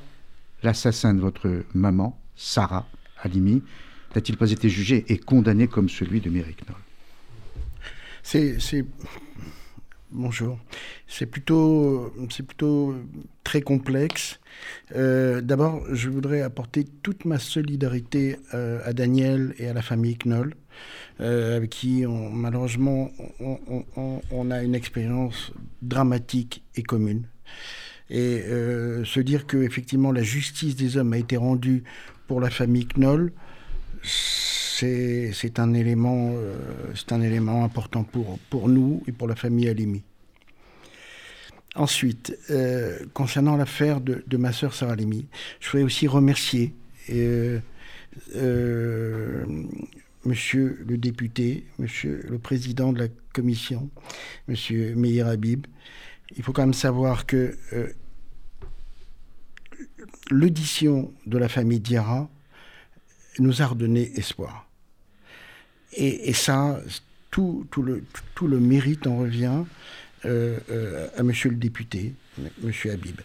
[0.62, 2.86] l'assassin de votre maman, Sarah
[3.22, 3.62] Halimi,
[4.14, 6.76] n'a-t-il pas été jugé et condamné comme celui de Mireille Knoll
[10.12, 10.58] bonjour.
[11.06, 12.94] C'est plutôt, c'est plutôt
[13.44, 14.40] très complexe.
[14.96, 20.16] Euh, d'abord, je voudrais apporter toute ma solidarité euh, à Daniel et à la famille
[20.16, 20.54] Knoll.
[21.20, 27.24] Euh, avec qui, on, malheureusement, on, a une expérience dramatique et commune.
[28.08, 28.42] Et
[29.04, 31.84] se dire que effectivement la justice des hommes a été rendue
[32.26, 33.32] pour la famille Knoll,
[34.80, 36.56] c'est un élément, euh,
[36.94, 40.02] c'est un élément important pour nous et pour la famille Alimi.
[41.76, 42.36] Ensuite,
[43.14, 45.28] concernant l'affaire de, ma sœur Sarah Alimi,
[45.60, 46.74] je voudrais aussi remercier
[50.24, 53.90] monsieur le député, monsieur le président de la commission,
[54.48, 55.66] monsieur Meir Habib.
[56.36, 57.88] Il faut quand même savoir que euh,
[60.30, 62.28] l'audition de la famille Diarra
[63.38, 64.69] nous a redonné espoir.
[65.92, 66.80] Et, ça,
[67.30, 69.64] tout, le, mérite en revient
[70.24, 72.72] euh, euh, à monsieur le député, M.
[72.92, 73.20] Habib,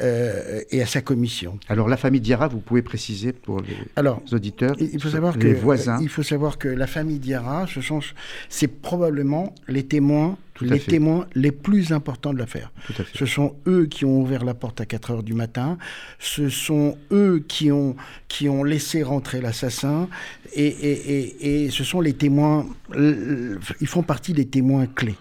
[0.00, 1.58] euh, et à sa commission.
[1.68, 5.52] Alors la famille Diarra, vous pouvez préciser pour les Alors, auditeurs, il faut savoir les
[5.52, 5.98] que, voisins.
[6.00, 8.00] Il faut savoir que la famille Diarra, ce sont,
[8.48, 12.72] c'est probablement les témoins, les témoins les plus importants de l'affaire.
[13.14, 15.76] Ce sont eux qui ont ouvert la porte à 4 heures du matin.
[16.20, 17.96] Ce sont eux qui ont
[18.28, 20.08] qui ont laissé rentrer l'assassin,
[20.52, 22.66] et, et, et, et ce sont les témoins.
[22.96, 25.16] Ils font partie des témoins clés.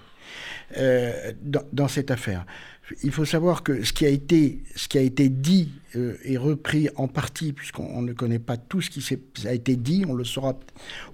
[1.43, 2.45] dans, dans, cette affaire.
[3.03, 5.71] Il faut savoir que ce qui a été, dit
[6.25, 10.13] et repris en partie, puisqu'on ne connaît pas tout ce qui a été dit, on
[10.13, 10.59] le saura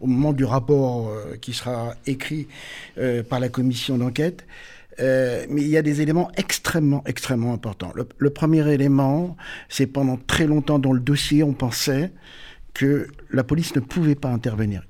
[0.02, 1.12] au moment du rapport
[1.42, 2.48] qui sera écrit
[3.30, 4.46] par la commission d'enquête.
[5.00, 7.94] Euh, mais il y a des éléments extrêmement, extrêmement importants.
[7.96, 9.38] Le, premier élément,
[9.70, 12.12] c'est pendant très longtemps dans le dossier, on pensait
[12.74, 14.84] que la police ne pouvait pas intervenir.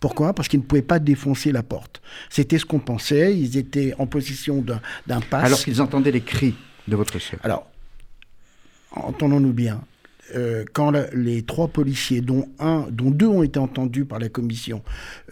[0.00, 0.34] Pourquoi?
[0.34, 2.02] Parce qu'ils ne pouvaient pas défoncer la porte.
[2.28, 3.36] C'était ce qu'on pensait.
[3.36, 4.64] Ils étaient en position
[5.06, 5.44] d'un pass.
[5.44, 6.54] Alors qu'ils entendaient les cris
[6.86, 7.38] de votre chef.
[7.42, 7.66] Alors,
[8.92, 9.82] entendons-nous bien.
[10.34, 14.82] Euh, quand les trois policiers, dont un, dont deux ont été entendus par la commission,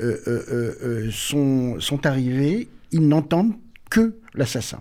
[0.01, 3.55] euh, sont, sont arrivés, ils n'entendent
[3.91, 4.81] que l'assassin,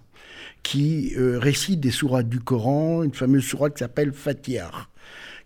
[0.61, 4.89] qui euh, récite des sourates du Coran, une fameuse sourate qui s'appelle Fatihar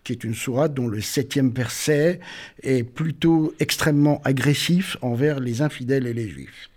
[0.08, 2.22] qui est une sourate dont le septième verset
[2.64, 6.70] est plutôt extrêmement agressif envers les infidèles et les juifs.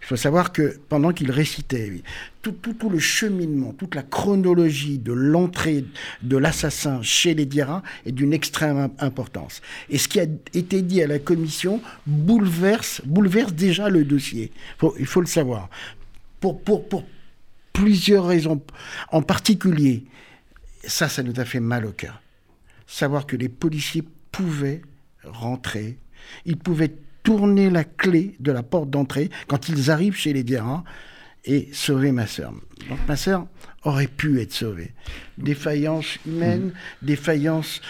[0.00, 2.02] Il faut savoir que pendant qu'il récitait,
[2.40, 2.54] tout,
[2.88, 5.84] le cheminement, toute la chronologie de l'entrée
[6.22, 9.60] de l'assassin chez les Dieras est d'une extrême importance.
[9.90, 13.02] Et ce qui a été dit à la commission bouleverse,
[13.56, 14.52] déjà le dossier.
[15.00, 15.68] il faut le savoir
[16.38, 16.62] pour
[17.72, 18.62] plusieurs raisons.
[19.10, 20.04] En particulier,
[20.84, 22.21] ça, ça nous a fait mal au cœur.
[22.86, 24.82] Savoir que les policiers pouvaient
[25.24, 25.98] rentrer,
[26.44, 30.84] ils pouvaient tourner la clé de la porte d'entrée quand ils arrivent chez les Dierans
[31.44, 32.52] et sauver ma sœur.
[32.88, 33.46] Donc ma sœur
[33.84, 34.92] aurait pu être sauvée.
[35.38, 37.06] Défaillance humaine, mmh.
[37.06, 37.80] défaillance...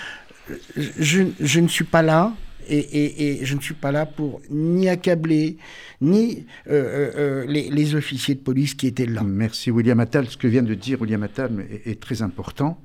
[0.77, 2.35] Je, je ne suis pas là,
[2.69, 5.57] et, je ne suis pas là pour ni accabler,
[6.01, 9.23] ni euh, euh, euh, les, officiers de police qui étaient là.
[9.23, 10.29] Merci William Attal.
[10.29, 12.81] Ce que vient de dire William Attal est, très important.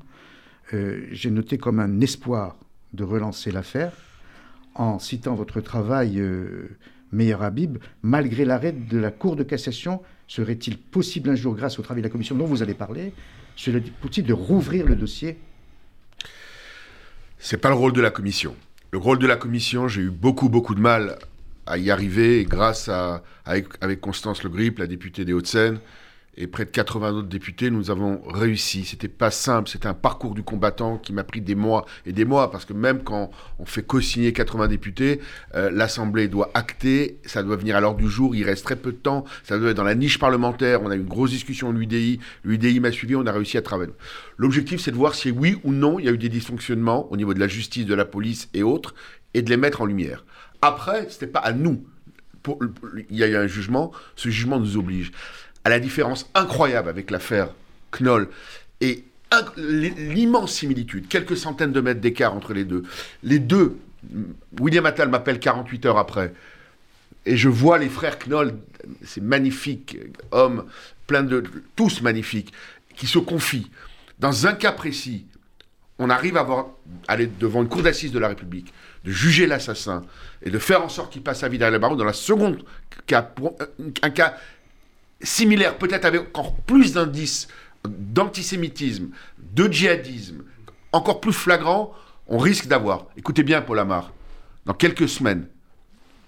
[0.71, 2.57] J'ai noté comme un espoir
[2.93, 3.93] de relancer l'affaire
[4.75, 6.21] en citant votre travail,
[7.11, 11.81] Meilleur Habib, malgré l'arrêt de la Cour de cassation, serait-il possible un jour, grâce au
[11.81, 13.13] travail de la commission dont vous allez parler,
[13.55, 15.37] serait-il de rouvrir le dossier?
[17.39, 18.55] C'est pas le rôle de la commission.
[18.91, 21.17] Le rôle de la commission, j'ai eu beaucoup, beaucoup de mal
[21.65, 23.23] à y arriver grâce à,
[24.01, 25.79] Constance Le Grip, la députée des Hauts-de-Seine,
[26.37, 28.85] et près de 80 autres députés, nous avons réussi.
[28.85, 32.25] C'était pas simple, c'était un parcours du combattant qui m'a pris des mois et des
[32.25, 35.19] mois, parce que même quand on fait co-signer 80 députés,
[35.55, 38.91] euh, l'Assemblée doit acter, ça doit venir à l'ordre du jour, il reste très peu
[38.91, 41.73] de temps, ça doit être dans la niche parlementaire, on a eu une grosse discussion
[41.73, 43.93] de l'UDI, l'UDI m'a suivi, on a réussi à travailler.
[44.37, 47.17] L'objectif, c'est de voir si oui ou non il y a eu des dysfonctionnements au
[47.17, 48.93] niveau de la justice, de la police et autres,
[49.33, 50.23] et de les mettre en lumière.
[50.61, 51.83] Après, c'était pas à nous.
[53.09, 55.11] il y a eu un jugement, ce jugement nous oblige
[55.67, 57.49] à la différence incroyable avec l'affaire
[57.91, 58.29] Knoll
[58.79, 59.03] et
[59.57, 62.83] l'immense similitude, quelques centaines de mètres d'écart entre les deux.
[63.21, 63.77] Les deux,
[64.61, 66.33] William Attal m'appelle 48 heures après,
[67.25, 68.57] et je vois les frères Knoll,
[69.03, 69.97] ces magnifiques
[70.31, 70.63] hommes,
[71.05, 71.43] plein de,
[71.75, 72.53] tous magnifiques,
[72.95, 73.69] qui se confient.
[74.19, 75.25] Dans un cas précis,
[75.99, 76.47] on arrive à
[77.09, 80.03] aller devant une cour d'assises de la République, de juger l'assassin
[80.41, 81.97] et de faire en sorte qu'il passe sa vie derrière les barreaux.
[81.97, 82.63] Dans la seconde
[83.05, 83.33] cas,
[84.01, 84.37] un cas
[85.21, 87.47] similaire, peut-être avec encore plus d'indices
[87.87, 90.43] d'antisémitisme, de djihadisme,
[90.91, 91.93] encore plus flagrant,
[92.27, 94.13] on risque d'avoir, écoutez bien Paul Amar,
[94.65, 95.47] dans quelques semaines,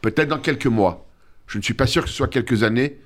[0.02, 1.06] peut-être dans quelques mois,
[1.48, 3.00] je ne suis pas sûr que ce soit quelques années,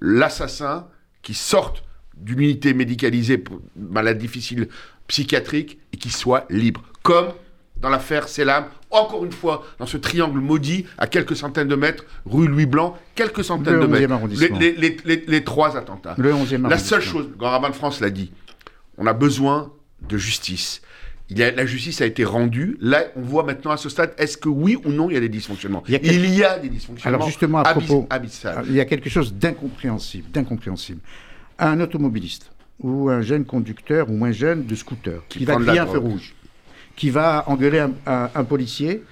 [0.00, 0.86] l'assassin
[1.22, 1.82] qui sorte
[2.16, 4.68] d'une unité médicalisée pour maladie difficile
[5.08, 6.82] psychiatrique et qui soit libre.
[7.02, 7.32] Comme
[7.76, 12.04] dans l'affaire Selam, encore une fois, dans ce triangle maudit, à quelques centaines de mètres,
[12.24, 14.18] rue Louis Blanc, quelques centaines de mètres.
[15.26, 16.16] Les, trois attentats.
[16.16, 18.32] La seule chose, le Grand Rabbin de France l'a dit,
[18.96, 19.72] on a besoin
[20.08, 20.80] de justice.
[21.30, 22.76] Il a, la justice a été rendue.
[22.80, 25.20] Là, on voit maintenant à ce stade, est-ce que oui ou non il y a
[25.20, 25.82] des dysfonctionnements?
[25.88, 27.16] Il y a, des dysfonctionnements.
[27.16, 28.06] Alors justement, à propos,
[28.68, 31.00] il y a quelque chose d'incompréhensible, d'incompréhensible.
[31.58, 35.86] Un automobiliste ou un jeune conducteur ou un jeune de scooter qui, va crier un
[35.86, 36.34] feu rouge
[36.96, 39.02] qui va engueuler un, policier,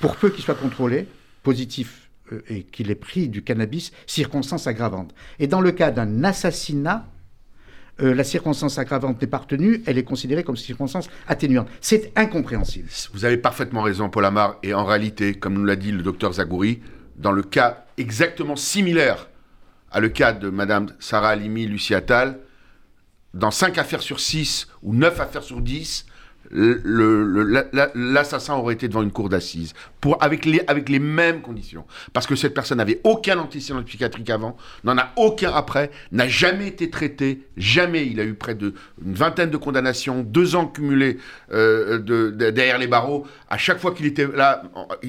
[0.00, 1.06] pour peu qu'il soit contrôlé,
[1.42, 5.14] positif, euh, et qu'il ait pris du cannabis, circonstance aggravante.
[5.38, 7.06] Et dans le cas d'un assassinat,
[8.00, 11.68] euh, la circonstance aggravante n'est pas retenue, elle est considérée comme circonstance atténuante.
[11.80, 12.88] C'est incompréhensible.
[13.12, 16.32] Vous avez parfaitement raison, Paul Amar, et en réalité, comme nous l'a dit le docteur
[16.34, 16.80] Zagouri,
[17.16, 19.28] dans le cas exactement similaire
[19.90, 22.38] à le cas de Madame Sarah Alimi, Lucie Attal,
[23.34, 26.06] dans 5 affaires sur 6 ou 9 affaires sur 10,
[26.50, 31.84] l'assassin aurait été devant une cour d'assises, pour avec les, mêmes conditions.
[32.12, 36.68] Parce que cette personne n'avait aucun antécédent psychiatrique avant, n'en a aucun après, n'a jamais
[36.68, 38.06] été traité, jamais.
[38.06, 41.18] Il a eu près d'une vingtaine de condamnations, deux ans cumulés
[41.52, 43.26] euh, de, derrière les barreaux.
[43.50, 44.62] À chaque fois qu'il était là,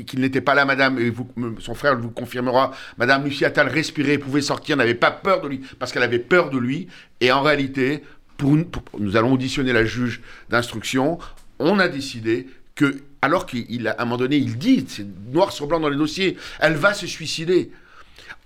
[0.05, 1.27] qu'il n'était pas là, madame, et vous,
[1.59, 5.61] son frère vous confirmera, madame Lucie Attal respirait, pouvait sortir, n'avait pas peur de lui,
[5.79, 6.87] parce qu'elle avait peur de lui.
[7.21, 8.01] Et en réalité,
[8.45, 11.19] nous allons auditionner la juge d'instruction,
[11.59, 13.57] on a décidé que, alors qu'à
[13.97, 17.07] un moment donné, il dit, c'est noir sur blanc dans les dossiers, elle va se
[17.07, 17.71] suicider.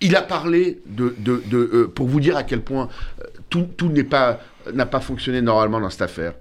[0.01, 1.15] Il a parlé de,
[1.53, 2.89] euh, pour vous dire à quel point
[3.21, 3.67] euh, tout,
[4.73, 6.33] n'a pas fonctionné normalement dans cette affaire.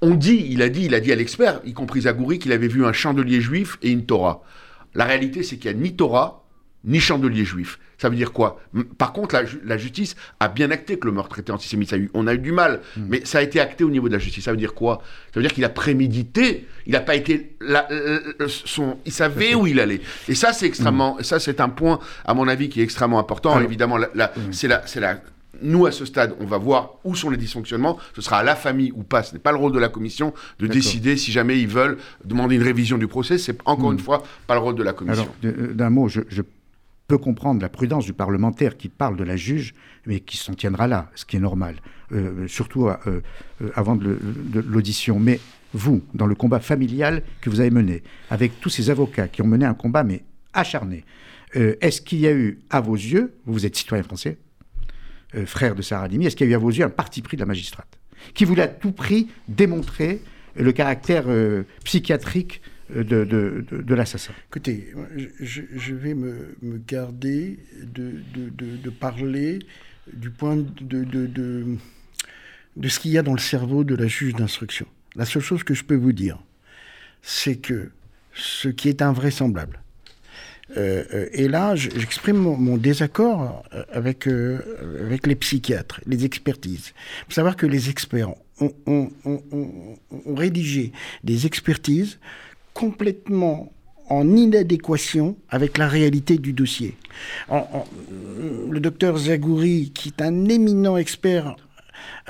[0.00, 2.68] On dit, il a dit, il a dit à l'expert, y compris Zagouri, qu'il avait
[2.68, 4.42] vu un chandelier juif et une Torah.
[4.94, 6.37] La réalité, c'est qu'il n'y a ni Torah,
[6.84, 7.78] ni chandelier juif.
[7.98, 8.60] Ça veut dire quoi?
[8.96, 11.92] Par contre, la, justice a bien acté que le meurtre était antisémite.
[12.14, 13.02] on a eu du mal, hmm.
[13.08, 14.44] mais ça a été acté au niveau de la justice.
[14.44, 15.02] Ça veut dire quoi?
[15.34, 16.68] Ça veut dire qu'il a prémédité.
[16.86, 17.56] Il n'a pas été
[18.46, 18.98] son.
[19.04, 20.00] Il savait où il allait.
[20.28, 21.16] Et ça, c'est extrêmement.
[21.16, 21.22] Hmm.
[21.24, 23.60] Ça, c'est un point, à mon avis, qui est extrêmement important.
[23.60, 24.52] Évidemment, hmm.
[24.52, 25.20] c'est la, c'est la
[25.60, 27.98] nous, à ce stade, on va voir où sont les dysfonctionnements.
[28.14, 29.22] Ce sera à la famille ou pas.
[29.22, 32.56] Ce n'est pas le rôle de la commission de décider si jamais ils veulent demander
[32.56, 33.38] une révision du procès.
[33.38, 35.28] C'est encore une fois pas le rôle de la commission.
[35.44, 36.42] Euh, d'un mot, je, je
[37.08, 40.86] peut comprendre la prudence du parlementaire qui parle de la juge, mais qui s'en tiendra
[40.86, 41.76] là, ce qui est normal,
[42.12, 43.98] euh, surtout euh, euh, avant
[44.52, 45.18] l'audition.
[45.18, 45.40] Mais
[45.72, 49.46] vous, dans le combat familial que vous avez mené, avec tous ces avocats qui ont
[49.46, 51.04] mené un combat, mais acharné,
[51.54, 54.36] est-ce qu'il y a eu, à vos yeux, vous êtes citoyen français,
[55.46, 57.38] frère de Sarah Halimi, est-ce qu'il y a eu à vos yeux un parti pris
[57.38, 57.88] de la magistrate,
[58.34, 60.20] qui voulait à tout prix démontrer
[60.56, 61.24] le caractère
[61.84, 62.60] psychiatrique
[62.94, 63.24] de,
[63.70, 64.32] de, l'assassin.
[64.48, 64.92] Écoutez,
[65.40, 69.58] je, vais me, garder de, parler
[70.12, 71.76] du point de,
[72.88, 74.86] ce qu'il y a dans le cerveau de la juge d'instruction.
[75.16, 76.38] La seule chose que je peux vous dire,
[77.22, 77.90] c'est que
[78.34, 79.80] ce qui est invraisemblable,
[80.76, 86.92] euh, euh, et là, j'exprime mon, désaccord euh, avec, les psychiatres, les expertises.
[87.20, 89.10] Il faut savoir que les experts ont
[90.26, 90.92] rédigé
[91.24, 92.18] des expertises
[92.78, 93.72] complètement
[94.08, 96.96] en inadéquation avec la réalité du dossier.
[97.50, 101.56] le docteur Zagouri, qui est un éminent expert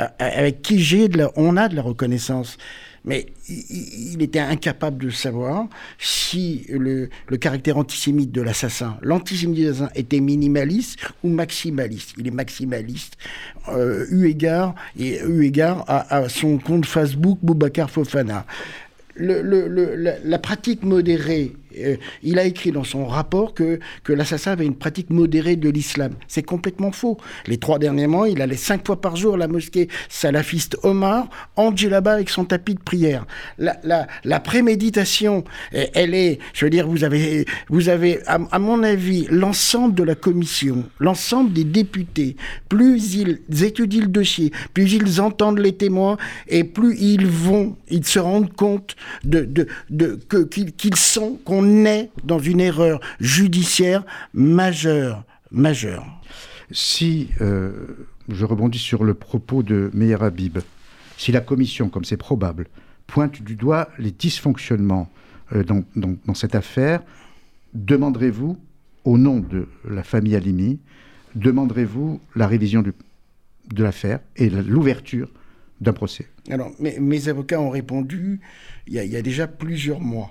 [0.00, 2.56] euh, avec qui j'ai on a de la reconnaissance,
[3.04, 5.68] mais il, était incapable de savoir
[5.98, 12.14] si le, caractère antisémite de l'assassin, l'antisémitisme était minimaliste ou maximaliste.
[12.16, 13.18] Il est maximaliste,
[13.68, 18.46] euh, eu égard, et eu égard à, à son compte Facebook Boubacar Fofana
[19.18, 21.52] la, pratique modérée,
[21.84, 26.14] euh, il a écrit dans son rapport que, l'assassin avait une pratique modérée de l'islam.
[26.26, 27.18] C'est complètement faux.
[27.46, 31.28] Les trois derniers mois, il allait cinq fois par jour à la mosquée salafiste Omar,
[31.56, 33.26] en djellaba avec son tapis de prière.
[33.58, 39.94] La, préméditation, elle est, je veux dire, vous avez, vous avez à, mon avis, l'ensemble
[39.94, 42.36] de la commission, l'ensemble des députés,
[42.68, 46.16] plus ils étudient le dossier, plus ils entendent les témoins,
[46.48, 49.44] et plus ils vont, ils se rendent compte de,
[49.90, 55.24] de, que, qu'ils sont, qu'on est dans une erreur judiciaire majeure.
[55.50, 56.06] majeure.
[56.70, 57.72] Si, euh,
[58.28, 60.58] je rebondis sur le propos de Meir Habib,
[61.16, 62.66] si la commission, comme c'est probable,
[63.06, 65.10] pointe du doigt les dysfonctionnements
[65.52, 67.02] euh, dans, dans, cette affaire,
[67.74, 68.58] demanderez-vous,
[69.04, 70.78] au nom de la famille Alimi,
[71.34, 72.92] demanderez-vous la révision du,
[73.72, 75.30] de l'affaire et l'ouverture
[75.80, 76.26] d'un procès?
[76.50, 78.40] Alors, mes, avocats ont répondu
[78.86, 80.30] il y a, déjà plusieurs mois.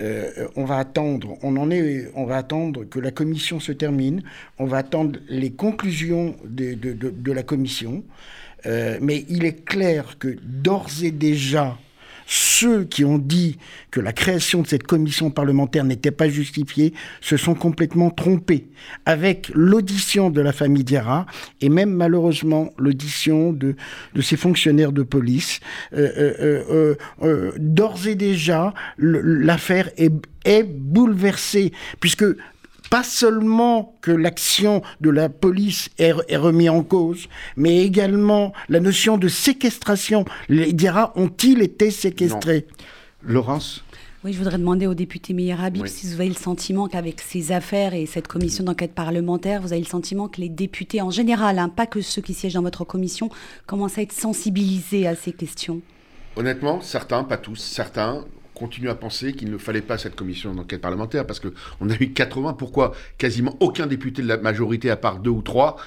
[0.00, 4.22] Euh, on va attendre, on en est, on va attendre que la commission se termine,
[4.58, 8.02] on va attendre les conclusions de, de, la commission,
[8.64, 11.76] euh, mais il est clair que d'ores et déjà,
[12.34, 13.58] ceux qui ont dit
[13.90, 18.68] que la création de cette commission parlementaire n'était pas justifiée se sont complètement trompés
[19.04, 21.26] avec l'audition de la famille Diarra
[21.60, 23.76] et même malheureusement l'audition de,
[24.14, 25.60] de fonctionnaires de police.
[25.92, 30.12] Euh, euh, euh, d'ores et déjà, l'affaire est,
[30.46, 31.70] est bouleversée
[32.00, 32.24] puisque
[32.92, 37.26] pas seulement que l'action de la police est, remise en cause,
[37.56, 40.26] mais également la notion de séquestration.
[40.50, 42.66] Les DIRA ont-ils été séquestrés?
[43.22, 43.82] Laurence?
[44.24, 47.50] Oui, je voudrais demander au député Meir Habib si vous avez le sentiment qu'avec ces
[47.52, 51.58] affaires et cette commission d'enquête parlementaire, vous avez le sentiment que les députés en général,
[51.58, 53.30] hein, pas que ceux qui siègent dans votre commission,
[53.64, 55.80] commencent à être sensibilisés à ces questions?
[56.36, 58.26] Honnêtement, certains, pas tous, certains
[58.62, 62.12] continue à penser qu'il ne fallait pas cette commission d'enquête parlementaire parce qu'on a eu
[62.12, 62.52] 80.
[62.52, 65.78] Pourquoi quasiment aucun député de la majorité, à part deux ou trois,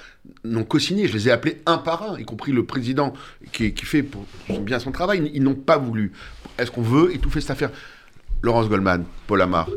[0.43, 1.07] n'ont co-signé?
[1.07, 3.13] Je les ai appelés un par un, y compris le président
[3.53, 4.26] qui, fait pour,
[4.59, 5.32] bien son travail.
[5.34, 6.11] Ils n'ont pas voulu.
[6.57, 7.71] Est-ce qu'on veut étouffer cette affaire?
[8.41, 9.69] Laurence Goldman, Paul Amar,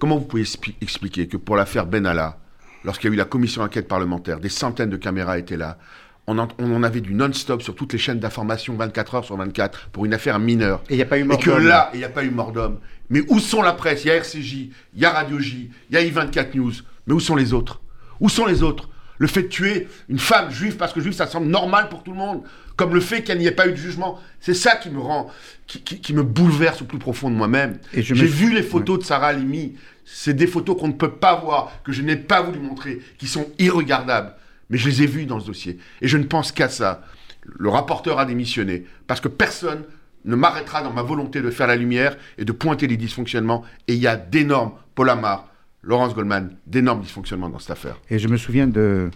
[0.00, 0.44] comment vous pouvez
[0.82, 2.40] expliquer que pour l'affaire Benalla,
[2.82, 5.78] lorsqu'il y a eu la commission d'enquête parlementaire, des centaines de caméras étaient là,
[6.26, 10.06] on en, avait du non-stop sur toutes les chaînes d'information 24 heures sur 24 pour
[10.06, 10.82] une affaire mineure.
[10.88, 12.30] Et il n'y a pas eu mort Et que là, il n'y a pas eu
[12.30, 12.78] mort d'homme.
[13.10, 14.04] Mais où sont la presse?
[14.04, 14.52] Il y a RCJ,
[14.94, 16.72] il y a Radio J, il y a I24 News.
[17.06, 17.82] Mais où sont les autres?
[18.20, 18.88] Où sont les autres?
[19.18, 22.10] Le fait de tuer une femme juive parce que juive, ça semble normal pour tout
[22.10, 22.42] le monde.
[22.76, 24.18] Comme le fait qu'il n'y ait pas eu de jugement.
[24.40, 25.30] C'est ça qui me rend,
[25.66, 27.78] qui, me bouleverse au plus profond de moi-même.
[27.92, 29.74] J'ai vu les photos de Sarah Halimi.
[30.04, 33.26] C'est des photos qu'on ne peut pas voir, que je n'ai pas voulu montrer, qui
[33.26, 34.34] sont irregardables
[34.70, 35.78] mais je les ai vus dans ce dossier.
[36.00, 37.02] Et je ne pense qu'à ça.
[37.46, 39.84] Le rapporteur a démissionné parce que personne
[40.24, 43.64] ne m'arrêtera dans ma volonté de faire la lumière et de pointer les dysfonctionnements.
[43.88, 45.48] Et il y a d'énormes, Paul Amar,
[45.82, 48.00] Laurence Goldman, d'énormes dysfonctionnements dans cette affaire.
[48.10, 49.10] Et je me souviens de,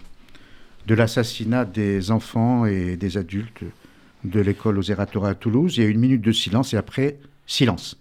[0.87, 3.63] de l'assassinat des enfants et des adultes
[4.23, 5.77] de l'école aux Eratora à Toulouse.
[5.77, 7.97] Il y a eu une minute de silence et après, silence.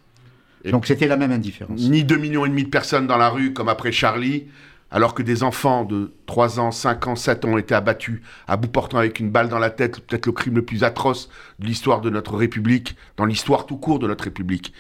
[0.65, 1.81] Donc c'était la même indifférence.
[1.81, 4.47] Ni deux millions et demi de personnes dans la rue comme après Charlie,
[4.91, 8.57] alors que des enfants de 3 ans, 5 ans, 7 ans ont été abattus à
[8.57, 11.29] bout portant avec une balle dans la tête, peut-être le crime le plus atroce
[11.59, 14.73] de l'histoire de notre République, dans l'histoire tout court de notre République.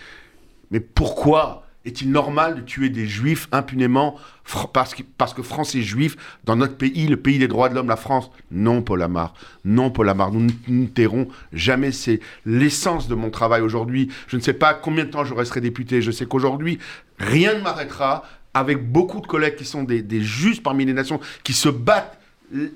[0.70, 4.16] Mais pourquoi est-il normal de tuer des juifs impunément
[4.72, 7.96] parce que, France est juif dans notre pays, le pays des droits de l'homme, la
[7.96, 8.30] France?
[8.50, 9.34] Non, Paul Amar.
[9.64, 10.32] Non, Paul Amar.
[10.32, 11.92] Nous ne tairons jamais.
[11.92, 14.10] C'est l'essence de mon travail aujourd'hui.
[14.26, 16.02] Je ne sais pas combien de temps je resterai député.
[16.02, 16.78] Je sais qu'aujourd'hui,
[17.18, 18.24] rien ne m'arrêtera
[18.58, 22.18] avec beaucoup de collègues qui sont des, justes parmi les nations, qui se battent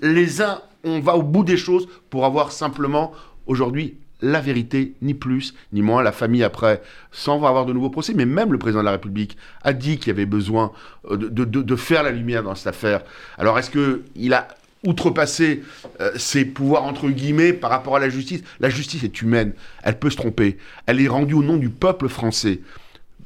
[0.02, 3.12] les uns, on va au bout des choses pour avoir simplement
[3.46, 6.02] aujourd'hui la vérité, ni plus ni moins.
[6.02, 6.80] La famille, après,
[7.10, 10.08] sans avoir de nouveaux procès, mais même le président de la République a dit qu'il
[10.08, 10.70] y avait besoin
[11.10, 13.02] euh, de, faire la lumière dans cette affaire.
[13.36, 14.48] Alors, est-ce qu'il a
[14.86, 15.62] outrepassé
[16.00, 18.42] euh, ses pouvoirs, entre guillemets, par rapport à la justice?
[18.60, 20.56] La justice est humaine, elle peut se tromper.
[20.86, 22.60] Elle est rendue au nom du peuple français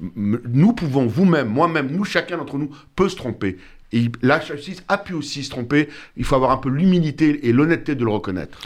[0.00, 3.58] nous pouvons, vous-même, moi-même, nous, chacun d'entre nous, peut se tromper.
[3.92, 5.88] Et la justice a pu aussi se tromper.
[6.16, 8.58] Il faut avoir un peu l'humilité et l'honnêteté de le reconnaître.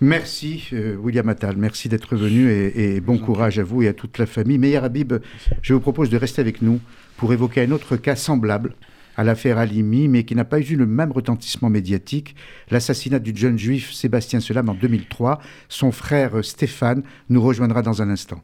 [0.00, 4.18] Merci euh, William Attal, merci d'être venu et, bon courage à vous et à toute
[4.18, 4.58] la famille.
[4.58, 5.14] Meyer Habib,
[5.62, 6.80] je vous propose de rester avec nous
[7.16, 8.74] pour évoquer un autre cas semblable
[9.16, 12.34] à l'affaire Alimi, mais qui n'a pas eu le même retentissement médiatique,
[12.70, 15.40] l'assassinat du jeune juif Sébastien Selam en 2003.
[15.68, 18.42] Son frère Stéphane nous rejoindra dans un instant.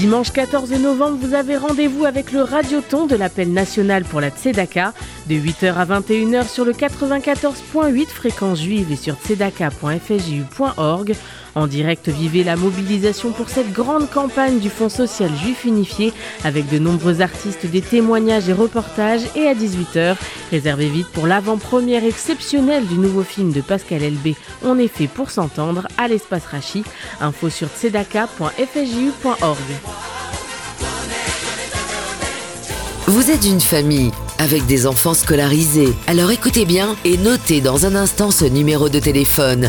[0.00, 4.94] Dimanche 14 novembre, vous avez rendez-vous avec le Radioton de l'appel national pour la Tzedaka
[5.28, 11.14] de 8h à 21h sur le 94.8 fréquence juive et sur tzedaka.fju.org.
[11.54, 16.12] En direct, vivez la mobilisation pour cette grande campagne du Fonds social juif unifié
[16.44, 19.22] avec de nombreux artistes, des témoignages et reportages.
[19.34, 20.16] Et à 18h,
[20.50, 25.30] réservez vite pour l'avant-première exceptionnelle du nouveau film de Pascal Elbé, On est fait pour
[25.30, 26.84] s'entendre, à l'espace Rachi.
[27.20, 29.58] Info sur tzedaka.fju.org.
[33.06, 35.92] Vous êtes une famille avec des enfants scolarisés.
[36.06, 39.68] Alors écoutez bien et notez dans un instant ce numéro de téléphone.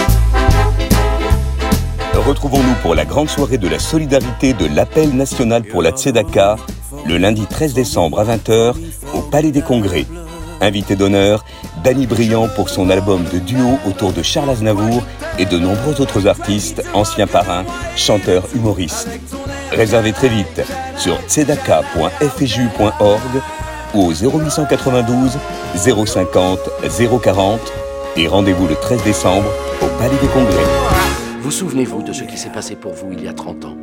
[2.27, 6.55] Retrouvons-nous pour la grande soirée de la solidarité de l'appel national pour la Tzedaka,
[7.07, 8.75] le lundi 13 décembre à 20h
[9.15, 10.05] au Palais des Congrès.
[10.61, 11.43] Invité d'honneur,
[11.83, 15.01] Danny Briand pour son album de duo autour de Charles Aznavour
[15.39, 17.65] et de nombreux autres artistes, anciens parrains,
[17.95, 19.09] chanteurs, humoristes.
[19.71, 20.61] Réservez très vite
[20.97, 23.41] sur tzedaka.fju.org
[23.95, 25.39] ou au 0892
[25.75, 26.59] 050
[27.23, 27.59] 040
[28.17, 29.49] et rendez-vous le 13 décembre
[29.81, 31.00] au Palais des Congrès.
[31.41, 33.77] Vous souvenez-vous de ce qui s'est passé pour vous il y a 30 ans?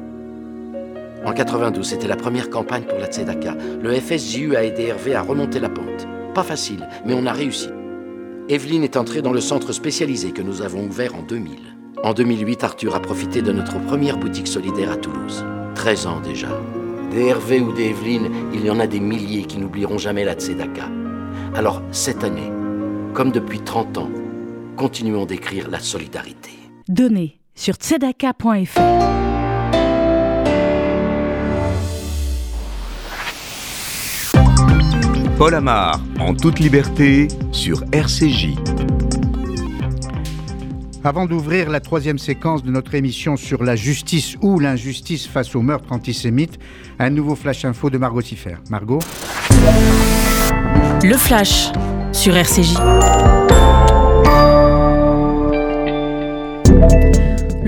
[1.25, 3.57] En 92, c'était la première campagne pour la Tzedaka.
[3.83, 6.07] Le FSJU a aidé Hervé à remonter la pente.
[6.35, 7.69] Pas facile, mais on a réussi.
[8.49, 11.59] Evelyne est entrée dans le centre spécialisé que nous avons ouvert en 2000.
[12.05, 15.45] En 2008, Arthur a profité de notre première boutique solidaire à Toulouse.
[15.75, 16.49] 13 ans déjà.
[17.11, 20.35] Des Hervé ou des Evelyne, il y en a des milliers qui n'oublieront jamais la
[20.35, 20.89] Tzedaka.
[21.57, 22.53] Alors, cette année,
[23.15, 24.11] comme depuis 30 ans,
[24.79, 26.53] Continuons d'écrire la solidarité.
[26.87, 28.81] Donnez sur tzedaka.fr.
[35.37, 38.55] Paul Amar, en toute liberté, sur RCJ.
[41.05, 45.63] Avant d'ouvrir la troisième séquence de notre émission sur la justice ou l'injustice face au
[45.63, 46.59] meurtre antisémite,
[46.99, 48.57] un nouveau flash info de Margot Siffer.
[48.71, 49.01] Margot
[51.03, 51.71] Le flash
[52.13, 52.77] sur RCJ.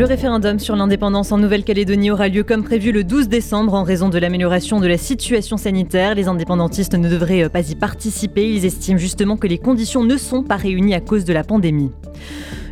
[0.00, 4.08] Le référendum sur l'indépendance en Nouvelle-Calédonie aura lieu comme prévu le 12 décembre en raison
[4.08, 6.14] de l'amélioration de la situation sanitaire.
[6.14, 8.50] Les indépendantistes ne devraient pas y participer.
[8.50, 11.92] Ils estiment justement que les conditions ne sont pas réunies à cause de la pandémie.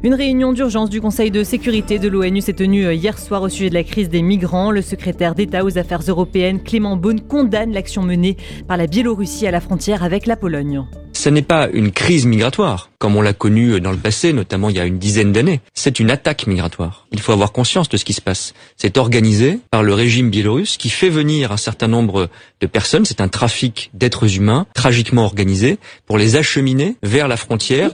[0.02, 3.50] Une réunion d'urgence du Conseil de sécurité de l'ONU s'est tenue euh, hier soir au
[3.50, 4.70] sujet de la crise des migrants.
[4.70, 9.50] Le secrétaire d'État aux Affaires européennes, Clément Beaune, condamne l'action menée par la Biélorussie à
[9.50, 10.86] la frontière avec la Pologne.
[11.18, 14.76] Ce n'est pas une crise migratoire, comme on l'a connu dans le passé, notamment il
[14.76, 15.60] y a une dizaine d'années.
[15.74, 17.08] C'est une attaque migratoire.
[17.10, 18.54] Il faut avoir conscience de ce qui se passe.
[18.76, 22.28] C'est organisé par le régime biélorusse qui fait venir un certain nombre
[22.60, 23.04] de personnes.
[23.04, 27.90] C'est un trafic d'êtres humains tragiquement organisé pour les acheminer vers la frontière.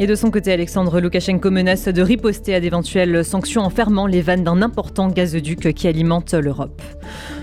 [0.00, 4.22] Et de son côté, Alexandre Loukachenko menace de riposter à d'éventuelles sanctions en fermant les
[4.22, 6.82] vannes d'un important gazoduc qui alimente l'Europe.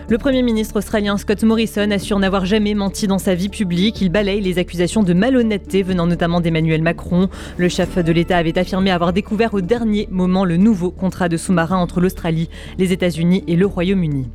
[0.09, 3.99] Le Premier ministre australien Scott Morrison assure n'avoir jamais menti dans sa vie publique.
[3.99, 7.27] Il balaye les accusations de malhonnêteté venant notamment d'Emmanuel Macron.
[7.57, 11.35] Le chef de l'État avait affirmé avoir découvert au dernier moment le nouveau contrat de
[11.35, 14.29] sous-marin entre l'Australie, les États-Unis et le Royaume-Uni.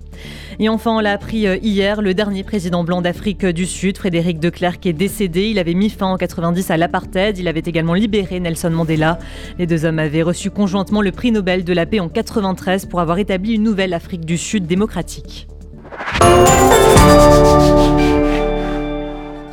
[0.58, 4.40] Et enfin, on l'a appris euh, hier, le dernier président blanc d'Afrique du Sud, Frédéric
[4.40, 5.48] de Klerk, est décédé.
[5.48, 7.38] Il avait mis fin en 90 à l'apartheid.
[7.38, 9.18] Il avait également libéré Nelson Mandela.
[9.58, 13.00] Les deux hommes avaient reçu conjointement le prix Nobel de la paix en 93 pour
[13.00, 15.48] avoir établi une nouvelle Afrique du Sud démocratique.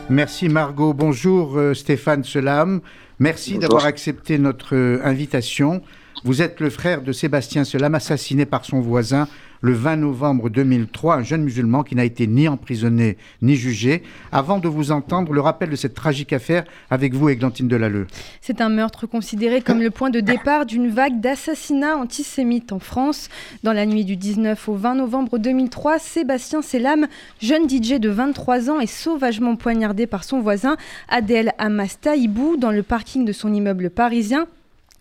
[0.10, 0.94] Merci Margot.
[0.94, 2.82] Bonjour euh, Stéphane Selam.
[3.20, 5.82] Merci d'avoir accepté notre euh, invitation.
[6.24, 9.28] Vous êtes le frère de Sébastien Selam, assassiné par son voisin
[9.62, 14.04] le 20 novembre 2003, un jeune musulman qui n'a été ni emprisonné ni jugé.
[14.32, 18.08] Avant de vous entendre, le rappel de cette tragique affaire avec vous, Églantine Delalleux.
[18.42, 23.30] C'est un meurtre considéré comme le point de départ d'une vague d'assassinats antisémites en France.
[23.64, 27.08] Dans la nuit du 19 au 20 novembre 2003, Sébastien Selam,
[27.42, 30.78] jeune DJ de 23 ans, est sauvagement poignardé par son voisin
[31.10, 34.48] Adel Amastaïbou dans le parking de son immeuble parisien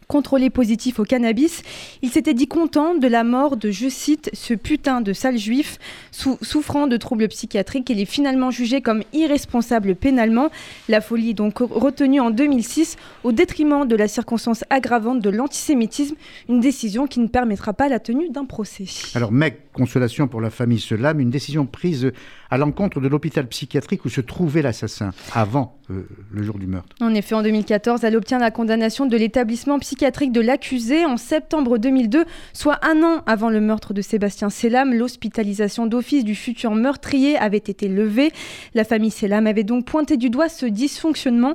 [0.09, 1.63] contrôlé positif au cannabis.
[2.03, 5.79] Il s'était dit content de la mort de, je cite, ce putain de sale juif
[6.11, 7.91] souffrant de troubles psychiatriques.
[7.91, 10.49] Il est finalement jugé comme irresponsable pénalement.
[10.89, 16.15] La folie donc retenue en 2006 au détriment de la circonstance aggravante de l'antisémitisme,
[16.49, 18.87] une décision qui ne permettra pas la tenue d'un procès.
[19.15, 22.11] Alors, mec, consolation pour la famille Selam, une décision prise
[22.51, 26.03] à l'encontre de l'hôpital psychiatrique où se trouvait l'assassin avant euh,
[26.33, 26.97] le jour du meurtre.
[27.01, 31.79] En effet, en 2014, elle obtient la condamnation de l'établissement psychiatrique de l'accusé en septembre
[31.79, 34.93] 2002, soit un an avant le meurtre de Sébastien Selam.
[34.93, 38.33] L'hospitalisation d'office du futur meurtrier avait été levée.
[38.75, 41.55] La famille Selam avait donc pointé du doigt ce dysfonctionnement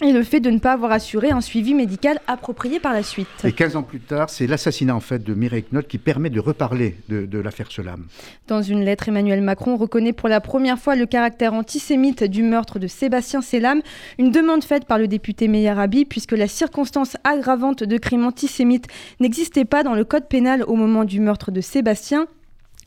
[0.00, 3.28] et le fait de ne pas avoir assuré un suivi médical approprié par la suite.
[3.44, 6.40] Et 15 ans plus tard, c'est l'assassinat en fait de Mireille Knott qui permet de
[6.40, 8.06] reparler de, l'affaire Selam.
[8.48, 12.78] Dans une lettre, Emmanuel Macron reconnaît pour la première fois le caractère antisémite du meurtre
[12.78, 13.82] de Sébastien Selam,
[14.18, 18.86] une demande faite par le député Meyer Abi, puisque la circonstance aggravante de crime antisémite
[19.20, 22.26] n'existait pas dans le code pénal au moment du meurtre de Sébastien.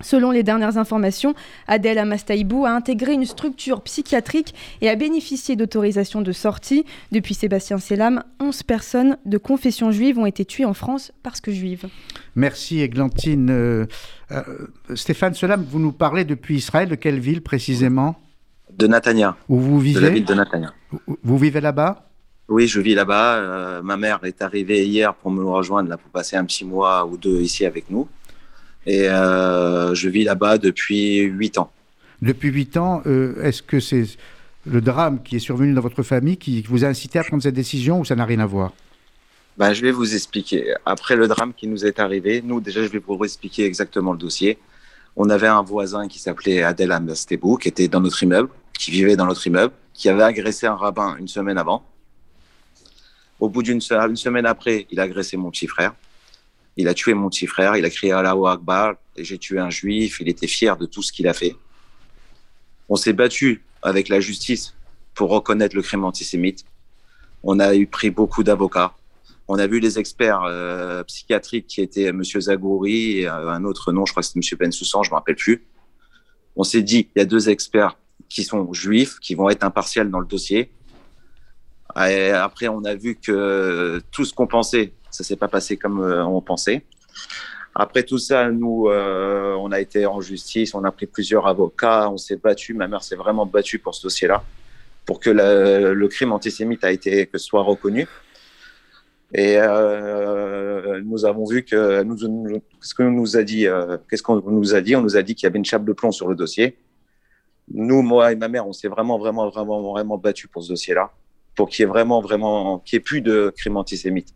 [0.05, 1.33] Selon les dernières informations,
[1.67, 6.85] Adèle Amastaïbou a intégré une structure psychiatrique et a bénéficié d'autorisation de sortie.
[7.11, 11.51] Depuis Sébastien Selam, 11 personnes de confession juive ont été tuées en France parce que
[11.51, 11.87] juives.
[12.35, 13.49] Merci Églantine.
[13.49, 13.87] Euh,
[14.29, 14.43] euh,
[14.93, 18.15] Stéphane Selam, vous nous parlez depuis Israël, de quelle ville précisément?
[18.77, 19.35] De Natania.
[19.49, 20.71] Où vous vivez De la ville de Natania.
[21.23, 22.09] Vous vivez là-bas?
[22.47, 23.37] Oui, je vis là-bas.
[23.37, 27.07] Euh, ma mère est arrivée hier pour me rejoindre, là, pour passer un petit mois
[27.07, 28.07] ou deux ici avec nous.
[28.85, 31.71] Et euh, je vis là-bas depuis 8 ans.
[32.21, 34.05] Depuis 8 ans, euh, est-ce que c'est
[34.65, 37.55] le drame qui est survenu dans votre famille qui vous a incité à prendre cette
[37.55, 38.73] décision ou ça n'a rien à voir?
[39.57, 40.73] Ben, Je vais vous expliquer.
[40.85, 44.17] Après le drame qui nous est arrivé, nous, déjà, je vais vous expliquer exactement le
[44.17, 44.57] dossier.
[45.15, 49.15] On avait un voisin qui s'appelait Adel Amastebou, qui était dans notre immeuble, qui vivait
[49.15, 51.85] dans notre immeuble, qui avait agressé un rabbin une semaine avant.
[53.39, 55.93] Au bout d'une semaine après, il a agressé mon petit frère.
[56.77, 59.69] Il a tué mon petit frère, il a crié Allahu Akbar, et j'ai tué un
[59.69, 61.55] juif, il était fier de tout ce qu'il a fait.
[62.89, 64.73] On s'est battu avec la justice
[65.13, 66.65] pour reconnaître le crime antisémite.
[67.43, 68.93] On a eu pris beaucoup d'avocats.
[69.47, 72.23] On a vu les experts euh, psychiatriques qui étaient M.
[72.23, 74.57] Zagouri et euh, un autre nom, je crois que c'était M.
[74.59, 75.63] Bensoussan, je me rappelle plus.
[76.55, 77.97] On s'est dit, il y a deux experts
[78.27, 80.71] qui sont juifs, qui vont être impartials dans le dossier.
[81.95, 86.01] Et après, on a vu que tout ce qu'on pensait, ça s'est pas passé comme
[86.01, 86.83] euh, on pensait.
[87.73, 92.09] Après tout ça, nous, euh, on a été en justice, on a pris plusieurs avocats,
[92.09, 92.73] on s'est battu.
[92.73, 94.43] Ma mère s'est vraiment battue pour ce dossier-là,
[95.05, 98.07] pour que le, crime antisémite a été que soit reconnu.
[99.33, 103.67] Et euh, nous avons vu que nous, nous- ce que nous a dit,
[104.09, 104.95] qu'est-ce qu'on nous a dit?
[104.95, 106.77] On nous a dit qu'il y avait une chape de plomb sur le dossier.
[107.73, 111.11] Nous, moi et ma mère, on s'est vraiment, vraiment, vraiment, vraiment battu pour ce dossier-là,
[111.55, 114.34] pour qu'il y ait vraiment, vraiment, qu'il n'y ait plus de crime antisémite.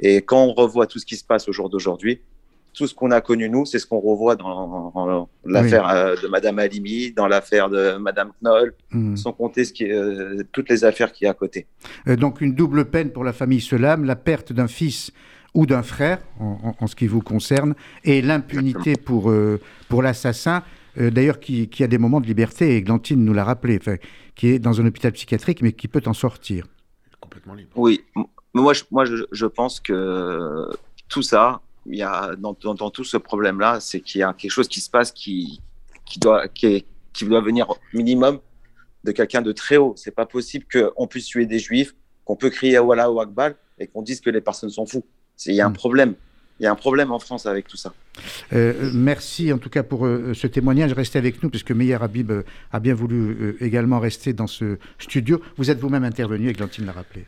[0.00, 2.20] Et quand on revoit tout ce qui se passe au jour d'aujourd'hui,
[2.72, 6.28] tout ce qu'on a connu nous, c'est ce qu'on revoit dans, dans l'affaire euh, de
[6.28, 9.16] Madame Halimi, dans l'affaire de Madame Knoll, Mhm.
[9.16, 11.66] sans compter ce qui est, euh, toutes les affaires qu'il y a à côté.
[12.08, 15.10] Euh, donc une double peine pour la famille Selam, la perte d'un fils
[15.52, 17.74] ou d'un frère, en, en- en ce qui vous concerne,
[18.04, 20.62] et l'impunité pour, euh, pour l'assassin,
[20.98, 23.80] euh, d'ailleurs qui, qui a des moments de liberté, et Glantine nous l'a rappelé,
[24.36, 26.66] qui est dans un hôpital psychiatrique, mais qui peut en sortir.
[27.74, 28.00] Oui,
[28.54, 30.68] M- moi, je, moi je, je pense que
[31.08, 34.32] tout ça, il y a dans, dans, dans tout ce problème-là, c'est qu'il y a
[34.32, 35.60] quelque chose qui se passe qui,
[36.04, 38.38] qui, doit, qui, est- qui doit venir minimum
[39.04, 39.94] de quelqu'un de très haut.
[39.96, 41.94] C'est pas possible qu'on puisse tuer des juifs,
[42.24, 45.04] qu'on peut crier Wallah ou Akbar et qu'on dise que les personnes sont fous.
[45.46, 46.14] Il y a un problème.
[46.58, 47.94] Il y a un problème en France avec tout ça.
[48.52, 50.92] Euh, merci en tout cas pour euh, ce témoignage.
[50.92, 55.40] Restez avec nous, puisque Meyer Habib euh, a bien voulu également rester dans ce studio.
[55.56, 57.24] Vous êtes vous-même intervenu, et Glantine l'a rappelé.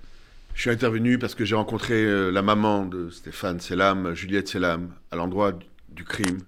[0.55, 4.91] Je suis intervenu parce que j'ai rencontré euh, la maman de Stéphane Selam, Juliette Selam,
[5.11, 5.53] à l'endroit
[5.89, 6.39] du- crime.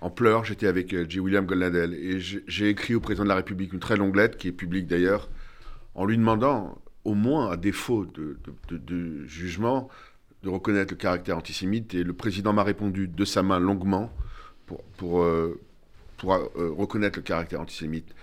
[0.00, 1.20] En pleurs, j'étais avec euh, J.
[1.20, 4.48] William Goldnadel et j'ai écrit au président de la République une très longue lettre, qui
[4.48, 5.28] est publique d'ailleurs,
[5.94, 9.88] en lui demandant, au moins à défaut de, jugement,
[10.42, 11.94] de reconnaître le caractère antisémite.
[11.94, 14.12] Et le président m'a répondu de sa main longuement
[14.96, 15.60] pour euh,
[16.24, 18.14] reconnaître le caractère antisémite.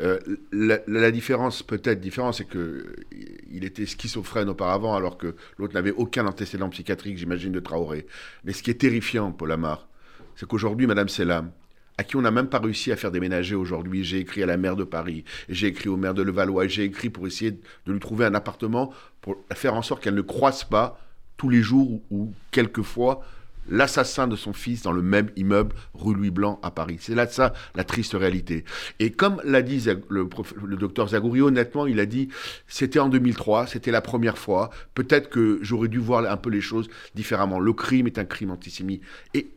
[0.00, 0.18] Euh,
[0.52, 6.26] la, différence, peut-être différence, c'est que euh, était schizophrène auparavant, alors que l'autre n'avait aucun
[6.26, 8.06] antécédent psychiatrique, j'imagine, de Traoré.
[8.44, 9.88] Mais ce qui est terrifiant, Paul Amar,
[10.36, 11.50] c'est qu'aujourd'hui, Madame Selam,
[11.98, 14.56] à qui on n'a même pas réussi à faire déménager aujourd'hui, j'ai écrit à la
[14.56, 18.00] maire de Paris, j'ai écrit au maire de Levallois, j'ai écrit pour essayer de lui
[18.00, 20.98] trouver un appartement, pour faire en sorte qu'elle ne croise pas
[21.36, 23.22] tous les jours ou, ou quelquefois
[23.68, 26.96] l'assassin de son fils dans le même immeuble rue Louis Blanc à Paris.
[27.00, 28.64] C'est là de ça la triste réalité.
[28.98, 32.28] Et comme l'a dit Zag- le, prof- le docteur Zagouri, honnêtement, il a dit
[32.66, 34.70] c'était en 2003, c'était la première fois.
[34.94, 37.60] Peut-être que j'aurais dû voir un peu les choses différemment.
[37.60, 39.02] Le crime est un crime antisémite.
[39.34, 39.48] Et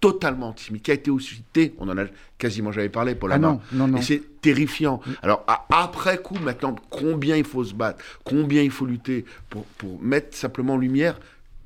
[0.00, 2.04] totalement antisémite, qui a été aussi cité, on en a
[2.38, 3.52] quasiment jamais parlé, Paul Ah Amar.
[3.54, 3.98] non, non, non.
[3.98, 5.00] Et c'est terrifiant.
[5.22, 9.64] Alors, à- après coup, maintenant, combien il faut se battre, combien il faut lutter pour,
[9.78, 11.18] pour mettre simplement en lumière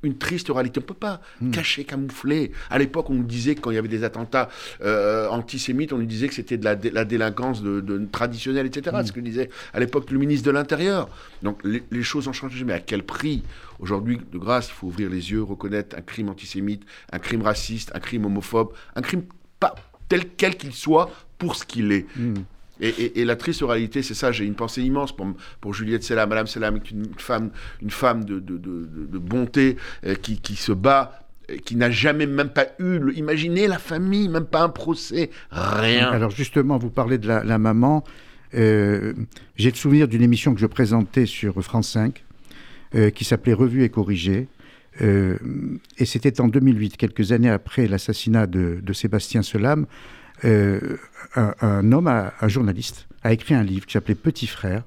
[0.03, 0.81] une triste réalité.
[0.81, 1.51] On ne peut pas Hmm.
[1.51, 2.53] cacher, camoufler.
[2.71, 4.49] À l'époque, on nous disait que quand il y avait des attentats
[4.83, 8.67] euh, antisémites, on nous disait que c'était de la, dé- la délinquance de, de- traditionnelle,
[8.67, 8.97] etc.
[9.01, 9.05] Hmm.
[9.07, 11.09] Ce que disait à l'époque le ministre de l'Intérieur.
[11.43, 13.43] Donc les, les choses ont changé, mais à quel prix?
[13.79, 16.83] Aujourd'hui, de grâce, il faut ouvrir les yeux, reconnaître un crime antisémite,
[17.13, 19.23] un crime raciste, un crime homophobe, un crime
[19.59, 19.75] pas
[20.09, 22.07] tel quel qu'il soit pour ce qu'il est.
[22.17, 22.35] Hmm.
[22.81, 25.15] Et, la triste réalité, c'est ça, j'ai une pensée immense
[25.61, 26.29] pour, Juliette Selam.
[26.29, 27.51] Madame Selam est une femme,
[27.83, 28.39] une femme de,
[29.19, 29.77] bonté
[30.07, 34.29] euh, qui, se bat, euh, qui n'a jamais même pas eu, le- imaginez la famille,
[34.29, 36.09] même pas un procès, rien.
[36.09, 38.03] Alors justement, vous parlez de la, maman.
[38.55, 39.13] Euh,
[39.57, 42.25] J'ai le souvenir d'une émission que je présentais sur France 5,
[42.95, 44.49] euh, qui s'appelait Revue et corrigée.
[45.01, 49.87] Et c'était en 2008, quelques années après l'assassinat de, de Sébastien Selam.
[50.45, 50.97] Euh,
[51.35, 54.85] un, homme, un journaliste, a écrit un livre qui s'appelait Petit frère.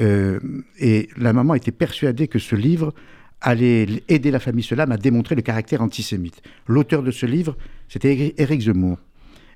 [0.00, 0.40] Euh,
[0.78, 2.94] et la maman était persuadée que ce livre
[3.40, 6.40] allait aider la famille Selam à démontrer le caractère antisémite.
[6.66, 7.56] L'auteur de ce livre,
[7.88, 8.98] c'était Éric Zemmour.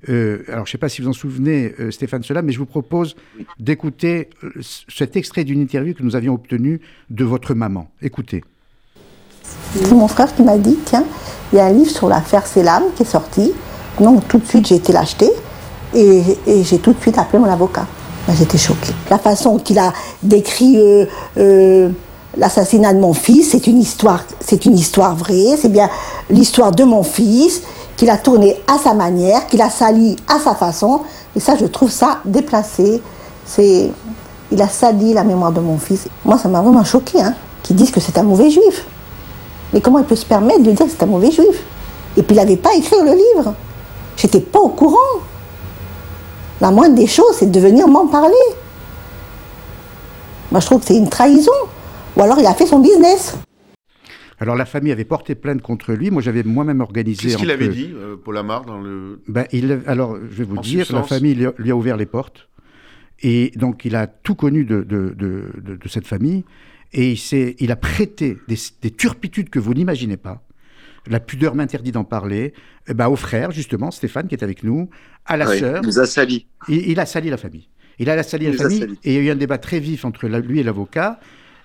[0.09, 2.66] Euh, alors, je ne sais pas si vous en souvenez, Stéphane Selam, mais je vous
[2.66, 3.16] propose
[3.59, 4.28] d'écouter
[4.61, 7.90] cet extrait d'une interview que nous avions obtenue de votre maman.
[8.02, 8.44] Écoutez.
[9.72, 11.04] C'est mon frère qui m'a dit, tiens,
[11.52, 13.52] il y a un livre sur l'affaire Selam qui est sorti.
[14.01, 15.30] Donc tout de suite, j'ai été l'acheter
[15.94, 16.22] et,
[16.62, 17.86] j'ai tout de suite appelé mon avocat.
[18.26, 18.92] Ben, J'étais choquée.
[19.11, 19.92] La façon qu'il a
[20.22, 21.07] décrit euh,
[21.38, 21.88] euh,
[22.36, 25.57] l'assassinat de mon fils, c'est une histoire, c'est une histoire vraie.
[25.59, 25.88] C'est bien
[26.28, 27.62] l'histoire de mon fils
[27.97, 31.01] qu'il a tourné à sa manière, qu'il a sali à sa façon.
[31.34, 33.01] Et ça, je trouve ça déplacé.
[33.47, 33.90] C'est,
[34.53, 36.07] il a sali la mémoire de mon fils.
[36.24, 38.84] Moi, ça m'a vraiment choqué, hein, qu'ils disent que c'est un mauvais juif.
[39.72, 41.64] Mais comment il peut se permettre de dire que c'est un mauvais juif?
[42.16, 43.55] Et puis il n'avait pas à écrire le livre.
[44.17, 45.23] J'étais pas au courant.
[46.61, 48.35] La moindre des choses, c'est de venir m'en parler.
[50.51, 51.53] Moi, je trouve que c'est une trahison.
[52.17, 53.37] Ou alors il a fait son business.
[54.39, 56.11] Alors, la famille avait porté plainte contre lui.
[56.11, 57.29] Moi, j'avais moi-même organisé.
[57.29, 59.21] Qu'est-ce qu'il avait dit, euh, Paul Amar, dans le...
[59.29, 61.97] Ben, il, alors, je vais vous En dire, la famille lui a, lui a ouvert
[61.97, 62.49] les portes.
[63.23, 66.45] Et donc, il a tout connu de, de, de, de cette famille.
[66.93, 70.43] Et il, il a prêté des, des turpitudes que vous n'imaginez pas.
[71.09, 72.52] La pudeur m'interdit d'en parler.
[72.88, 74.88] Eh ben, au frère, justement, Stéphane, qui est avec nous,
[75.24, 75.80] à la Oui, sœur.
[75.82, 76.46] il nous a sali.
[76.68, 77.68] Il, il a sali la famille.
[77.98, 78.80] Il a sali la Il nous a famille.
[78.80, 78.98] sali.
[79.04, 81.20] Et il y a eu un débat très vif entre la- lui et l'avocat.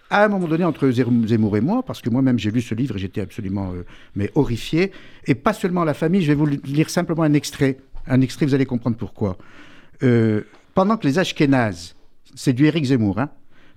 [0.10, 2.76] À un moment donné, entre Zem- Zemmour et moi, parce que moi-même j'ai lu ce
[2.76, 3.84] livre et j'étais absolument euh,
[4.16, 4.92] mais horrifié.
[5.26, 7.78] Et pas seulement la famille, je vais vous lire simplement un extrait.
[8.08, 9.38] Un extrait, vous allez comprendre pourquoi.
[10.04, 10.42] Euh,
[10.76, 11.96] pendant que les Ashkénazes,
[12.36, 13.30] c'est du Éric Zemmour, hein,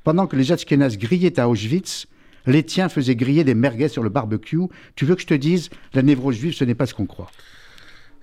[0.02, 2.06] pendant que les Ashkénazes grillaient à Auschwitz,
[2.47, 4.59] les tiens faisaient griller des merguez sur le barbecue.
[4.97, 7.30] Tu veux que je te dise, la névrose juive, ce n'est pas ce qu'on croit.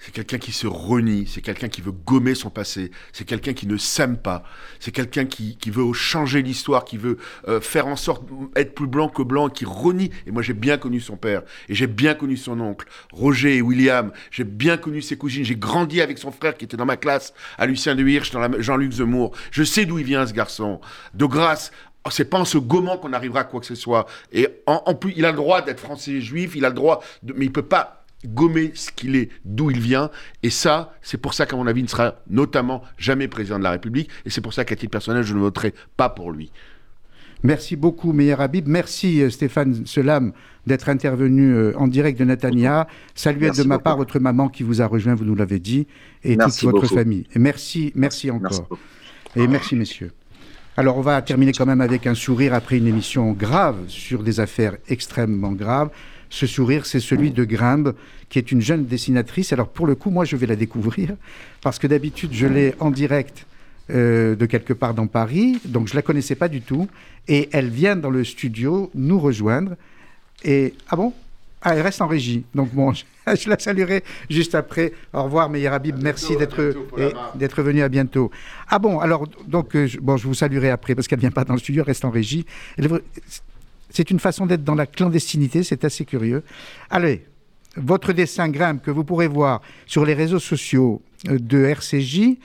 [0.04, 3.68] C'est quelqu'un qui se renie, c'est quelqu'un qui veut gommer son passé, c'est quelqu'un qui
[3.68, 4.44] ne s'aime pas,
[4.80, 8.24] c'est quelqu'un qui, veut changer l'histoire, qui veut euh, faire en sorte
[8.56, 10.10] d'être plus blanc que blanc, qui renie.
[10.26, 13.62] Et moi j'ai bien connu son père, et j'ai bien connu son oncle, Roger et
[13.62, 16.98] William, j'ai bien connu ses cousines, j'ai grandi avec son frère qui était dans ma
[16.98, 19.36] classe, à Lucien de Hirsch, dans la Jean-Luc Zemmour.
[19.52, 20.82] Je sais d'où il vient ce garçon.
[21.14, 21.72] De grâce,
[22.10, 24.08] c'est pas en se gommant qu'on arrivera à quoi que ce soit.
[24.32, 26.76] Et en, en plus, il a le droit d'être français et juif, il a le
[26.76, 30.10] droit, de, mais il peut pas gommer ce qu'il est, d'où il vient.
[30.44, 33.64] Et ça, c'est pour ça qu'à mon avis, il ne sera notamment jamais président de
[33.64, 34.10] la République.
[34.26, 36.52] Et c'est pour ça qu'à titre personnel, je ne voterai pas pour lui.
[37.44, 38.68] Merci beaucoup, Meyer Habib.
[38.68, 40.32] Merci, euh, Stéphane Selam,
[40.68, 42.86] d'être intervenu euh, en direct de Natania.
[43.16, 43.84] Saluez Merci de ma beaucoup.
[43.84, 45.88] part votre maman qui vous a rejoint, vous nous l'avez dit,
[46.24, 46.96] et Merci toute votre beaucoup.
[46.96, 47.26] famille.
[47.34, 48.70] Et merci, merci encore.
[49.36, 50.12] Et merci, messieurs.
[50.82, 54.40] Alors, on va terminer quand même avec un sourire après une émission grave sur des
[54.40, 55.92] affaires extrêmement graves.
[56.32, 57.94] Ce sourire, c'est celui de Grimbe,
[58.30, 59.54] qui est une jeune dessinatrice.
[59.54, 61.10] Alors, pour le coup, moi, je vais la découvrir,
[61.62, 63.46] parce que d'habitude, je l'ai en direct
[63.92, 66.88] euh, de quelque part dans Paris, donc je la connaissais pas du tout.
[67.28, 69.76] Et elle vient dans le studio nous rejoindre.
[70.44, 71.14] Et ah bon?
[71.62, 72.44] Ah, elle reste en régie.
[72.56, 72.92] Donc bon,
[73.40, 74.94] je la saluerai juste après.
[75.14, 75.98] Au revoir, Meyer Habib.
[76.02, 76.74] Merci d'être
[77.36, 77.82] d'être venu.
[77.82, 78.32] À bientôt.
[78.68, 81.46] Ah bon, alors donc euh, je, bon, je vous saluerai après parce qu'elle vient pas
[81.46, 82.46] dans le studio, reste en régie.
[83.90, 85.64] C'est une façon d'être dans la clandestinité.
[85.64, 86.44] C'est assez curieux.
[86.90, 87.26] Allez,
[87.76, 92.38] votre dessin grimpe que vous pourrez voir sur les réseaux sociaux euh, de RCJ.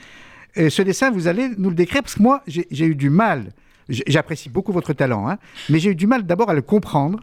[0.69, 3.51] Ce dessin, vous allez nous le décrire parce que moi, j'ai eu du mal.
[3.89, 5.37] J'apprécie beaucoup votre talent, hein,
[5.69, 7.19] mais j'ai eu du mal d'abord à le comprendre.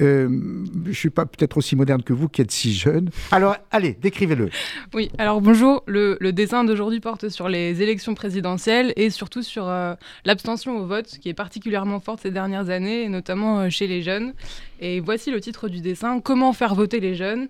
[0.00, 3.10] Euh, je suis pas peut-être aussi moderne que vous qui êtes si jeune.
[3.30, 4.50] Alors, allez, décrivez-le.
[4.94, 5.82] Oui, alors bonjour.
[5.86, 9.94] Le, le dessin d'aujourd'hui porte sur les élections présidentielles et surtout sur euh,
[10.24, 14.02] l'abstention au vote, qui est particulièrement forte ces dernières années, et notamment euh, chez les
[14.02, 14.34] jeunes.
[14.80, 17.48] Et voici le titre du dessin Comment faire voter les jeunes?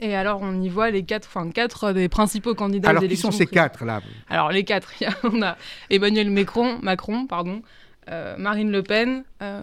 [0.00, 3.30] Et alors, on y voit les quatre, enfin, quatre des principaux candidats Alors, qui sont
[3.30, 4.00] ces quatre là?
[4.28, 4.92] Alors, les quatre,
[5.24, 5.56] on a
[5.90, 7.62] Emmanuel Macron, Macron pardon,
[8.10, 9.60] euh, Marine Le Pen, euh,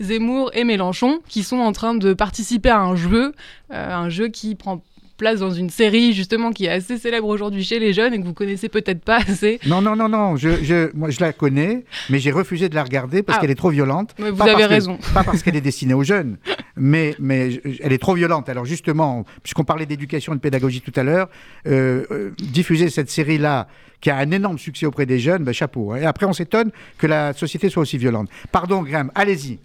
[0.00, 3.34] Zemmour et Mélenchon, qui sont en train de participer à un jeu,
[3.72, 4.82] euh, un jeu qui prend
[5.16, 8.24] place dans une série justement qui est assez célèbre aujourd'hui chez les jeunes et que
[8.24, 9.58] vous connaissez peut-être pas assez.
[9.66, 10.36] Non, non, non, non.
[10.36, 13.40] Je, je, moi, je la connais, mais j'ai refusé de la regarder parce Ah.
[13.40, 14.14] qu'elle est trop violente.
[14.18, 14.98] Mais vous Pas avez que- raison.
[15.14, 16.36] pas parce qu'elle est destinée aux jeunes,
[16.76, 18.48] mais, mais elle est trop violente.
[18.48, 21.28] Alors justement, puisqu'on parlait d'éducation et de pédagogie tout à l'heure,
[21.66, 23.68] euh, euh, diffuser cette série-là
[24.00, 25.92] qui a un énorme succès auprès des jeunes, ben, chapeau.
[25.92, 25.96] hein.
[25.96, 28.28] Et après, on s'étonne que la société soit aussi violente.
[28.52, 29.58] Pardon, Graham, allez-y.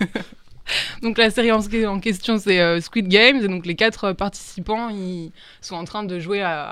[1.02, 1.60] Donc la série en,
[2.00, 6.04] question c'est euh, Squid Games et donc les quatre euh, participants ils sont en train
[6.04, 6.64] de jouer à,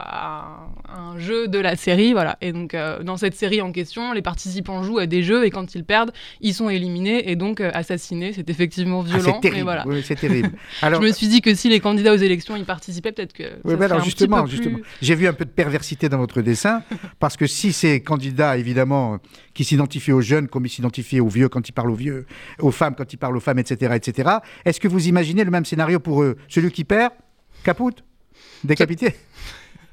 [0.88, 4.12] à un jeu de la série voilà et donc euh, dans cette série en question
[4.12, 7.61] les participants jouent à des jeux et quand ils perdent ils sont éliminés et donc
[7.61, 9.57] euh, assassinés c'est effectivement Ah, violent c'est terrible.
[9.57, 10.53] mais voilà Oui, c'est terrible.
[10.82, 13.45] Alors- je me suis dit que si les candidats aux élections y participaient peut-être que
[13.64, 16.18] Oui, ça alors un petit justement, plus- justement, j'ai vu un peu de perversité dans
[16.18, 16.82] votre dessin,
[17.18, 19.18] parce que si ces candidats, évidemment,
[19.55, 22.26] qui s'identifient aux jeunes comme ils s'identifient aux vieux quand ils parlent aux vieux,
[22.61, 24.30] aux femmes quand ils parlent aux femmes, etc., etc.,
[24.64, 26.37] est-ce que vous imaginez le même scénario pour eux?
[26.49, 27.12] Celui qui perd,
[27.64, 28.05] capoute
[28.64, 29.14] Décapité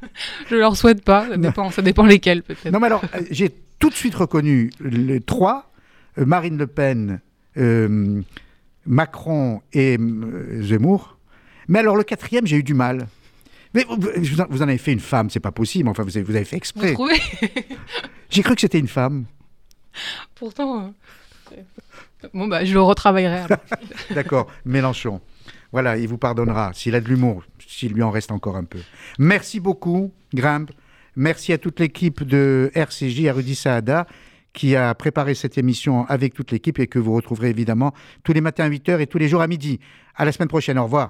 [0.50, 3.50] je leur souhaite pas ça dépend ça dépend lesquels peut-être Non, mais alors, euh, j'ai
[3.80, 5.72] tout de suite reconnu les trois,
[6.18, 7.20] euh, Marine Le Pen,
[7.58, 8.22] euh,
[8.86, 11.18] Macron et euh, Zemmour.
[11.68, 13.08] Mais alors, le quatrième, j'ai eu du mal.
[13.74, 15.90] Mais vous, en- avez fait une femme, c'est pas possible.
[15.90, 16.96] Enfin, vous avez, vous avez fait exprès.
[18.30, 19.26] J'ai cru que c'était une femme.
[20.36, 20.94] pourtant
[21.52, 21.62] euh,
[22.34, 23.44] bon bah je le retravaillerai.
[24.12, 25.22] D'accord, Mélenchon.
[25.72, 28.80] Voilà, il vous pardonnera s'il a de l'humour, s'il lui en reste encore un peu.
[29.20, 30.72] Merci beaucoup, Grimpe.
[31.16, 34.08] Merci à toute l'équipe de RCJ, à Rudy Saada,
[34.54, 37.94] qui a préparé cette émission avec toute l'équipe et que vous retrouverez évidemment
[38.24, 39.80] tous les matins à 8h et tous les jours à midi.
[40.16, 41.08] À la semaine prochaine, au revoir.